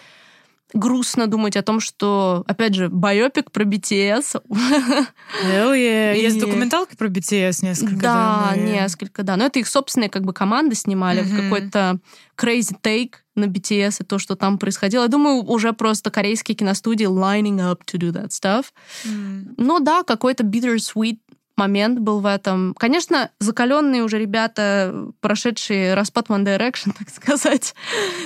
[0.75, 4.43] грустно думать о том, что, опять же, байопик про BTS.
[4.51, 6.17] Hell yeah.
[6.17, 7.97] Есть документалки про BTS несколько.
[7.97, 8.63] Да, да мы...
[8.63, 9.37] несколько, да.
[9.37, 11.43] Но это их собственные как бы команды снимали mm-hmm.
[11.43, 11.99] какой-то
[12.37, 15.03] crazy take на BTS и то, что там происходило.
[15.03, 18.67] Я думаю, уже просто корейские киностудии lining up to do that stuff.
[19.05, 19.55] Mm.
[19.57, 21.19] Но да, какой-то bittersweet
[21.57, 22.75] момент был в этом.
[22.79, 27.75] Конечно, закаленные уже ребята, прошедшие распад One Direction, так сказать,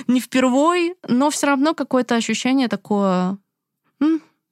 [0.07, 3.39] не впервой, но все равно какое-то ощущение такое,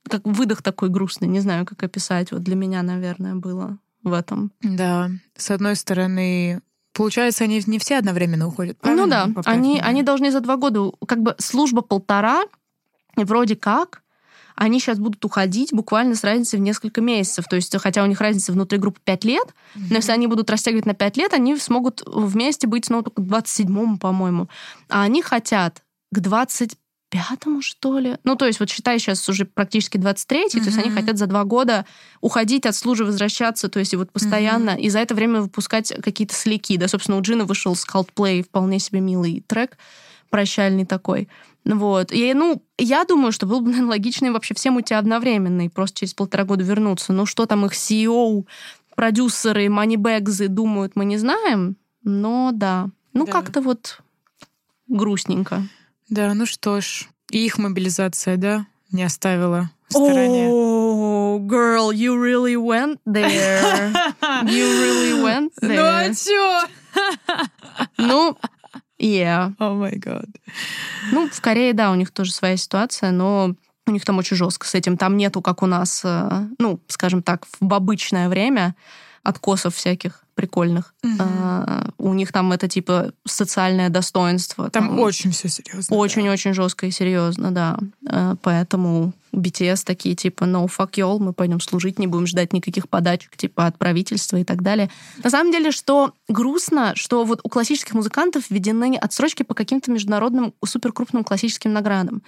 [0.08, 2.32] как выдох такой грустный, не знаю, как описать.
[2.32, 4.52] Вот для меня, наверное, было в этом.
[4.62, 6.60] Да, с одной стороны,
[6.94, 9.04] Получается, они не все одновременно уходят, правильно?
[9.04, 12.44] Ну да, они, они должны за два года, как бы служба полтора,
[13.16, 14.03] вроде как,
[14.54, 17.46] они сейчас будут уходить буквально с разницей в несколько месяцев.
[17.48, 19.86] То есть, хотя у них разница внутри группы 5 лет, mm-hmm.
[19.90, 23.24] но если они будут растягивать на 5 лет, они смогут вместе быть, ну, только к
[23.24, 24.48] 27-му, по-моему.
[24.88, 25.82] А они хотят
[26.12, 26.78] к 25
[27.14, 28.16] 25-му, что ли.
[28.24, 30.58] Ну, то есть, вот считай, сейчас уже практически 23-й, mm-hmm.
[30.58, 31.86] то есть они хотят за два года
[32.20, 34.80] уходить от службы, возвращаться, то есть и вот постоянно, mm-hmm.
[34.80, 36.76] и за это время выпускать какие-то слики.
[36.76, 39.78] Да, собственно, у Джина вышел с Coldplay вполне себе милый трек,
[40.34, 41.28] прощальный такой.
[41.64, 42.10] Вот.
[42.10, 46.00] И, ну, я думаю, что было бы, наверное, логично вообще всем уйти одновременно и просто
[46.00, 47.12] через полтора года вернуться.
[47.12, 48.44] Ну, что там их CEO,
[48.96, 51.76] продюсеры, манибэгзы думают, мы не знаем.
[52.02, 52.88] Но да.
[53.12, 53.32] Ну, да.
[53.32, 54.00] как-то вот
[54.88, 55.62] грустненько.
[56.10, 57.08] Да, ну что ж.
[57.30, 60.48] И их мобилизация, да, не оставила в стороне.
[60.50, 63.92] Oh, girl, you really went there.
[64.42, 65.76] You really went there.
[65.76, 66.66] Ну а чё?
[67.98, 68.36] Ну,
[69.04, 69.52] Yeah.
[69.58, 70.30] Oh my god.
[71.12, 73.54] Ну, в Корее, да, у них тоже своя ситуация, но
[73.86, 74.96] у них там очень жестко с этим.
[74.96, 78.74] Там нету, как у нас, э, ну, скажем так, в обычное время
[79.22, 80.94] откосов всяких прикольных.
[81.02, 81.12] Угу.
[81.18, 84.70] А, у них там это типа социальное достоинство.
[84.70, 85.96] Там, там очень все серьезно.
[85.96, 86.54] Очень-очень да.
[86.54, 87.78] жестко и серьезно, да.
[88.06, 92.88] А, поэтому BTS такие типа no fuck y'all, мы пойдем служить, не будем ждать никаких
[92.88, 94.90] подачек типа от правительства и так далее.
[95.22, 100.54] На самом деле, что грустно, что вот у классических музыкантов введены отсрочки по каким-то международным
[100.64, 102.22] суперкрупным классическим наградам.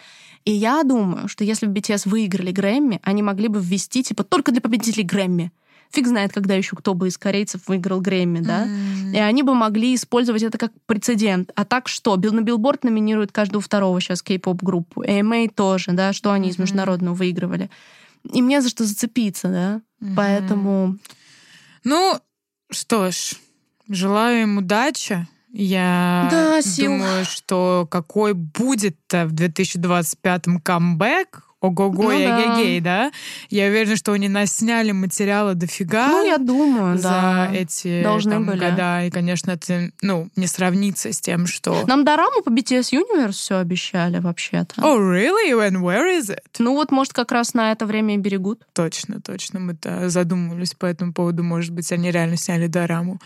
[0.45, 4.53] И я думаю, что если бы BTS выиграли Грэмми, они могли бы ввести типа только
[4.53, 5.53] для победителей Грэмми
[5.91, 9.15] фиг знает, когда еще кто бы из корейцев выиграл Грэмми, да, mm.
[9.15, 11.53] и они бы могли использовать это как прецедент.
[11.55, 12.17] А так что?
[12.17, 16.53] На Билборд номинирует каждого второго сейчас K-pop группу, AMA тоже, да, что они mm-hmm.
[16.53, 17.71] из международного выигрывали.
[18.33, 20.15] И мне за что зацепиться, да, mm-hmm.
[20.17, 20.99] поэтому...
[21.85, 22.21] Ну,
[22.71, 23.35] что ж,
[23.89, 25.27] желаю им удачи.
[25.53, 33.11] Я да, думаю, что какой будет-то в 2025 камбэк ого-го ну, эгегей, да.
[33.11, 33.13] да?
[33.51, 36.09] Я уверена, что они насняли материала дофига.
[36.09, 37.51] Ну, я думаю, за да.
[37.53, 38.59] эти Должны там, были.
[38.59, 39.05] года.
[39.05, 41.85] И, конечно, это, ну, не сравнится с тем, что...
[41.87, 44.81] Нам дораму по BTS Universe все обещали вообще-то.
[44.81, 45.53] Oh, really?
[45.53, 46.45] And where is it?
[46.59, 48.63] Ну, вот, может, как раз на это время и берегут.
[48.73, 49.61] Точно, точно.
[49.61, 51.43] Мы-то задумывались по этому поводу.
[51.43, 53.19] Может быть, они реально сняли дораму.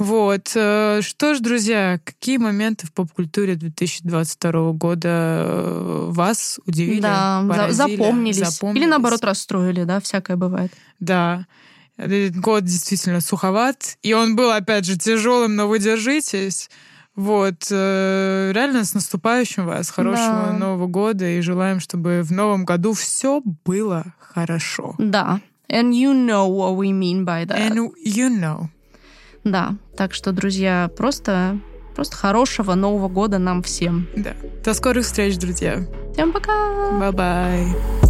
[0.00, 0.52] Вот.
[0.54, 5.08] Э, что ж, друзья, какие моменты в поп-культуре 2022 года
[5.44, 8.36] э, вас удивили, да, поразили, запомнились.
[8.38, 8.82] запомнились?
[8.82, 10.72] Или наоборот расстроили, да, всякое бывает.
[11.00, 11.46] Да.
[11.98, 16.70] Этот год действительно суховат, и он был, опять же, тяжелым, но вы держитесь.
[17.14, 20.52] Вот, э, реально с наступающим вас, хорошего да.
[20.54, 24.94] Нового года, и желаем, чтобы в новом году все было хорошо.
[24.96, 25.42] Да.
[25.68, 27.58] And you know what we mean by that.
[27.58, 28.70] And you know.
[29.44, 31.58] Да, так что, друзья, просто,
[31.94, 34.08] просто хорошего Нового года нам всем.
[34.16, 34.34] Да.
[34.64, 35.86] До скорых встреч, друзья.
[36.12, 36.52] Всем пока!
[37.00, 38.09] Bye-bye.